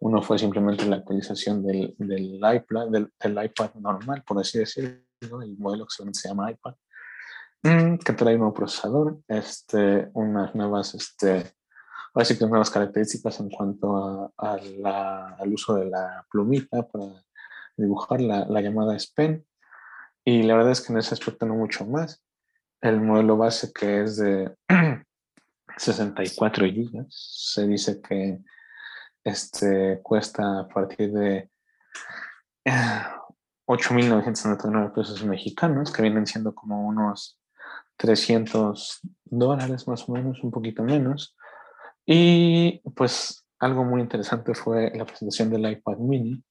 uno 0.00 0.22
fue 0.22 0.38
simplemente 0.38 0.86
la 0.86 0.96
actualización 0.96 1.64
del, 1.64 1.94
del, 1.98 2.36
iPad, 2.36 2.88
del, 2.88 3.12
del 3.18 3.44
iPad 3.44 3.74
normal, 3.74 4.22
por 4.26 4.38
así 4.38 4.58
decirlo, 4.58 5.42
el 5.42 5.58
modelo 5.58 5.86
que 5.86 6.12
se 6.12 6.28
llama 6.28 6.50
iPad, 6.52 6.74
mm, 7.62 7.96
que 7.98 8.12
trae 8.12 8.34
un 8.34 8.40
nuevo 8.40 8.54
procesador, 8.54 9.18
este, 9.26 10.08
unas 10.14 10.54
nuevas, 10.54 10.94
este, 10.94 11.52
que 12.14 12.46
nuevas 12.46 12.70
características 12.70 13.40
en 13.40 13.50
cuanto 13.50 13.96
a, 13.96 14.32
a 14.36 14.56
la, 14.56 15.36
al 15.36 15.52
uso 15.52 15.74
de 15.74 15.86
la 15.86 16.24
plumita 16.30 16.86
para 16.86 17.06
dibujar 17.76 18.20
la, 18.20 18.44
la 18.44 18.60
llamada 18.60 18.96
S 18.96 19.08
Pen. 19.14 19.44
Y 20.24 20.42
la 20.42 20.56
verdad 20.56 20.72
es 20.72 20.80
que 20.80 20.92
en 20.92 20.98
ese 20.98 21.14
aspecto 21.14 21.46
no 21.46 21.54
mucho 21.54 21.86
más. 21.86 22.22
El 22.80 23.00
modelo 23.00 23.36
base 23.36 23.72
que 23.72 24.02
es 24.02 24.16
de 24.16 24.54
64 25.76 26.66
GB, 26.66 27.06
se 27.08 27.66
dice 27.66 28.00
que 28.00 28.40
este, 29.24 30.00
cuesta 30.02 30.60
a 30.60 30.68
partir 30.68 31.12
de 31.12 31.50
8.999 33.66 34.94
pesos 34.94 35.24
mexicanos, 35.24 35.92
que 35.92 36.02
vienen 36.02 36.26
siendo 36.26 36.54
como 36.54 36.86
unos 36.86 37.38
300 37.96 39.00
dólares 39.24 39.86
más 39.88 40.08
o 40.08 40.12
menos, 40.12 40.42
un 40.42 40.50
poquito 40.50 40.82
menos. 40.82 41.36
Y 42.06 42.80
pues 42.94 43.44
algo 43.58 43.84
muy 43.84 44.00
interesante 44.00 44.54
fue 44.54 44.90
la 44.94 45.04
presentación 45.04 45.50
del 45.50 45.70
iPad 45.70 45.98
mini, 45.98 46.42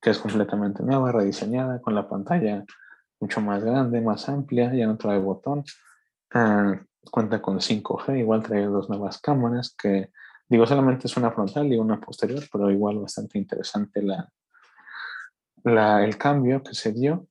que 0.00 0.10
es 0.10 0.18
completamente 0.18 0.82
nueva, 0.82 1.12
rediseñada, 1.12 1.80
con 1.80 1.94
la 1.94 2.08
pantalla 2.08 2.64
mucho 3.20 3.40
más 3.40 3.64
grande, 3.64 4.00
más 4.00 4.28
amplia, 4.28 4.74
ya 4.74 4.86
no 4.86 4.98
trae 4.98 5.18
botón. 5.18 5.64
Ah, 6.32 6.78
cuenta 7.10 7.40
con 7.40 7.60
5G, 7.60 8.18
igual 8.18 8.42
trae 8.42 8.66
dos 8.66 8.90
nuevas 8.90 9.18
cámaras 9.18 9.74
que, 9.74 10.10
digo, 10.48 10.66
solamente 10.66 11.06
es 11.06 11.16
una 11.16 11.30
frontal 11.30 11.72
y 11.72 11.76
una 11.76 12.00
posterior, 12.00 12.42
pero 12.52 12.70
igual 12.70 12.98
bastante 12.98 13.38
interesante 13.38 14.02
la, 14.02 14.30
la, 15.64 16.04
el 16.04 16.16
cambio 16.16 16.62
que 16.62 16.74
se 16.74 16.92
dio. 16.92 17.26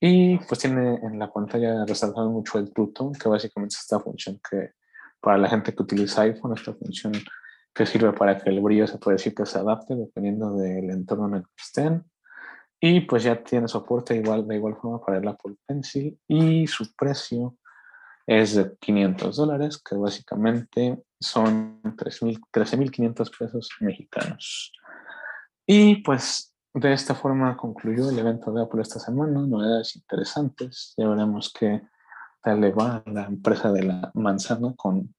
Y 0.00 0.38
pues 0.38 0.60
tiene 0.60 0.94
en 0.96 1.18
la 1.18 1.30
pantalla 1.30 1.84
resaltado 1.84 2.30
mucho 2.30 2.58
el 2.58 2.72
True 2.72 2.92
que 3.20 3.28
básicamente 3.28 3.74
es 3.74 3.80
esta 3.80 4.00
función 4.00 4.40
que 4.48 4.72
para 5.20 5.36
la 5.36 5.48
gente 5.48 5.74
que 5.74 5.82
utiliza 5.82 6.22
iPhone, 6.22 6.54
esta 6.56 6.72
función 6.72 7.12
que 7.74 7.84
sirve 7.84 8.12
para 8.14 8.38
que 8.38 8.48
el 8.48 8.60
brillo 8.60 8.86
se 8.86 8.96
puede 8.96 9.16
decir 9.16 9.34
que 9.34 9.44
se 9.44 9.58
adapte 9.58 9.94
dependiendo 9.94 10.54
del 10.54 10.90
entorno 10.90 11.28
en 11.28 11.34
el 11.34 11.42
que 11.42 11.62
estén. 11.62 12.04
Y 12.80 13.02
pues 13.02 13.24
ya 13.24 13.42
tiene 13.42 13.68
soporte 13.68 14.16
igual, 14.16 14.48
de 14.48 14.56
igual 14.56 14.76
forma 14.76 15.04
para 15.04 15.18
el 15.18 15.28
Apple 15.28 15.56
Pencil 15.66 16.18
y 16.26 16.66
su 16.66 16.94
precio 16.96 17.56
es 18.30 18.54
de 18.54 18.76
500 18.78 19.36
dólares, 19.36 19.82
que 19.82 19.96
básicamente 19.96 21.02
son 21.18 21.82
13.500 21.82 23.36
pesos 23.36 23.68
mexicanos. 23.80 24.72
Y 25.66 25.96
pues 25.96 26.54
de 26.72 26.92
esta 26.92 27.16
forma 27.16 27.56
concluyó 27.56 28.08
el 28.08 28.20
evento 28.20 28.52
de 28.52 28.62
Apple 28.62 28.82
esta 28.82 29.00
semana, 29.00 29.40
novedades 29.40 29.96
interesantes, 29.96 30.94
ya 30.96 31.08
veremos 31.08 31.52
qué 31.52 31.82
tal 32.40 32.60
le 32.60 32.70
va 32.70 33.02
la 33.06 33.24
empresa 33.24 33.72
de 33.72 33.82
la 33.82 34.12
manzana 34.14 34.74
con, 34.76 35.12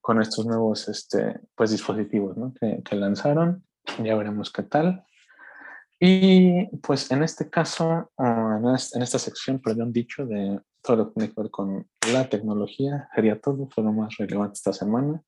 con 0.00 0.20
estos 0.20 0.46
nuevos 0.46 0.88
este, 0.88 1.38
pues, 1.54 1.70
dispositivos 1.70 2.36
¿no? 2.36 2.52
que, 2.60 2.82
que 2.82 2.96
lanzaron, 2.96 3.64
ya 4.02 4.16
veremos 4.16 4.50
qué 4.50 4.64
tal. 4.64 5.04
Y 6.00 6.66
pues 6.78 7.08
en 7.12 7.22
este 7.22 7.48
caso, 7.48 8.10
en 8.18 9.02
esta 9.02 9.18
sección, 9.20 9.60
perdón, 9.60 9.92
dicho 9.92 10.26
de 10.26 10.60
todo 10.86 10.96
lo 10.96 11.08
que 11.08 11.14
tiene 11.14 11.34
que 11.34 11.42
ver 11.42 11.50
con 11.50 11.86
la 12.12 12.28
tecnología, 12.28 13.08
sería 13.14 13.40
todo, 13.40 13.68
fue 13.68 13.82
lo 13.82 13.92
más 13.92 14.16
relevante 14.16 14.54
esta 14.54 14.72
semana. 14.72 15.20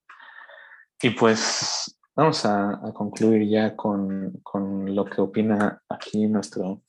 Y 1.01 1.11
pues 1.11 1.99
vamos 2.15 2.45
a, 2.45 2.79
concluir 2.93 3.47
ya 3.47 3.75
con, 3.75 4.39
con, 4.41 4.95
lo 4.95 5.05
que 5.05 5.21
opina 5.21 5.81
aquí 5.89 6.27
nuestro 6.27 6.83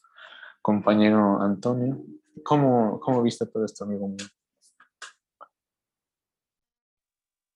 compañero 0.63 1.41
Antonio. 1.43 2.01
¿Cómo, 2.45 3.01
cómo 3.01 3.23
viste 3.23 3.47
todo 3.47 3.65
esto, 3.65 3.85
amigo 3.85 4.09
mío? 4.09 4.27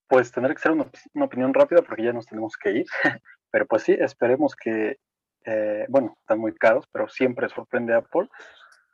Pues 0.09 0.31
tendrá 0.33 0.55
que 0.55 0.61
ser 0.61 0.73
una, 0.73 0.91
una 1.15 1.25
opinión 1.25 1.55
rápida 1.55 1.83
porque 1.83 2.05
ya 2.05 2.13
nos 2.13 2.27
tenemos 2.27 2.57
que 2.57 2.71
ir. 2.73 2.87
Pero 3.51 3.67
pues 3.67 3.85
sí, 3.85 3.93
esperemos 3.93 4.57
que 4.57 4.99
eh, 5.45 5.87
bueno, 5.89 6.17
están 6.21 6.39
muy 6.39 6.55
caros, 6.55 6.87
pero 6.91 7.09
siempre 7.09 7.49
sorprende 7.49 7.95
a 7.95 7.99
Apple. 7.99 8.29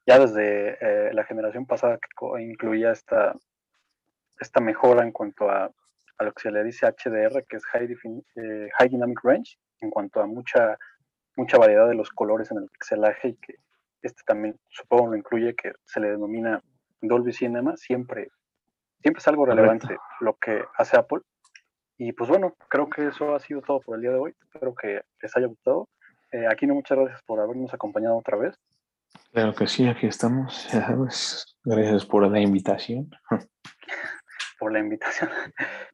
Ya 0.07 0.19
desde 0.19 0.79
eh, 0.81 1.13
la 1.13 1.25
generación 1.25 1.67
pasada 1.67 1.99
que 1.99 2.43
incluía 2.43 2.93
esta, 2.93 3.35
esta 4.41 4.61
mejora 4.61 5.05
en 5.05 5.13
cuanto 5.13 5.51
a, 5.51 5.71
a, 6.19 6.25
lo 6.25 6.33
que 6.33 6.43
se 6.43 6.51
le 6.51 6.65
dice 6.65 6.87
HDR, 6.87 7.45
que 7.47 7.57
es 7.57 7.65
High, 7.67 7.97
eh, 8.37 8.69
High 8.79 8.89
Dynamic 8.89 9.21
Range, 9.23 9.57
en 9.81 9.91
cuanto 9.91 10.21
a 10.21 10.27
mucha, 10.27 10.79
mucha 11.37 11.59
variedad 11.59 11.89
de 11.89 11.95
los 11.95 12.11
colores 12.11 12.51
en 12.51 12.59
el 12.59 12.69
pixelaje 12.69 13.29
y 13.29 13.37
que 13.37 13.55
este 14.03 14.23
también 14.25 14.59
supongo 14.69 15.09
lo 15.09 15.17
incluye, 15.17 15.55
que 15.55 15.73
se 15.85 16.01
le 16.01 16.11
denomina 16.11 16.63
Dolby 17.03 17.33
Cinema, 17.33 17.77
siempre, 17.77 18.31
siempre 19.01 19.19
es 19.19 19.29
algo 19.29 19.47
relevante 19.47 19.97
lo 20.21 20.37
que 20.37 20.65
hace 20.77 20.97
Apple. 20.97 21.21
Y 21.99 22.13
pues 22.13 22.31
bueno, 22.31 22.55
creo 22.69 22.89
que 22.89 23.09
eso 23.09 23.35
ha 23.35 23.41
sido 23.41 23.61
todo 23.61 23.81
por 23.81 23.97
el 23.97 24.03
día 24.03 24.13
de 24.13 24.19
hoy. 24.19 24.35
Espero 24.43 24.75
que 24.75 25.03
les 25.21 25.37
haya 25.37 25.47
gustado. 25.47 25.89
Eh, 26.33 26.47
Aquino, 26.47 26.75
muchas 26.75 26.99
gracias 26.99 27.23
por 27.25 27.41
habernos 27.41 27.75
acompañado 27.75 28.17
otra 28.17 28.39
vez. 28.39 28.59
Claro 29.33 29.55
que 29.55 29.67
sí, 29.67 29.87
aquí 29.87 30.07
estamos. 30.07 30.67
Gracias 31.65 32.07
por 32.07 32.31
la 32.31 32.41
invitación. 32.41 33.11
por 34.59 34.73
la 34.73 34.81
invitación. 34.81 35.31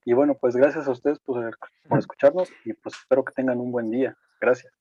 Y 0.04 0.12
bueno, 0.12 0.36
pues 0.40 0.56
gracias 0.56 0.86
a 0.86 0.90
ustedes 0.90 1.18
por, 1.20 1.56
por 1.88 1.98
escucharnos 1.98 2.48
y 2.64 2.72
pues 2.74 2.94
espero 2.96 3.24
que 3.24 3.32
tengan 3.32 3.58
un 3.58 3.72
buen 3.72 3.90
día. 3.90 4.16
Gracias. 4.40 4.72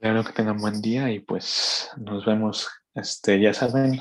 Claro 0.00 0.24
que 0.24 0.32
tengan 0.32 0.58
buen 0.58 0.80
día 0.80 1.10
y 1.10 1.20
pues 1.20 1.90
nos 1.98 2.24
vemos, 2.24 2.68
este, 2.94 3.38
ya 3.40 3.52
saben, 3.52 4.00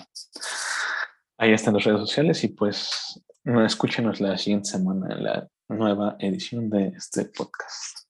ahí 1.37 1.51
están 1.51 1.73
las 1.73 1.83
redes 1.83 1.99
sociales 1.99 2.43
y 2.43 2.49
pues 2.49 3.21
escúchenos 3.65 4.21
la 4.21 4.37
siguiente 4.37 4.69
semana 4.69 5.13
en 5.13 5.23
la 5.23 5.47
nueva 5.67 6.15
edición 6.19 6.69
de 6.69 6.93
este 6.95 7.25
podcast. 7.25 8.07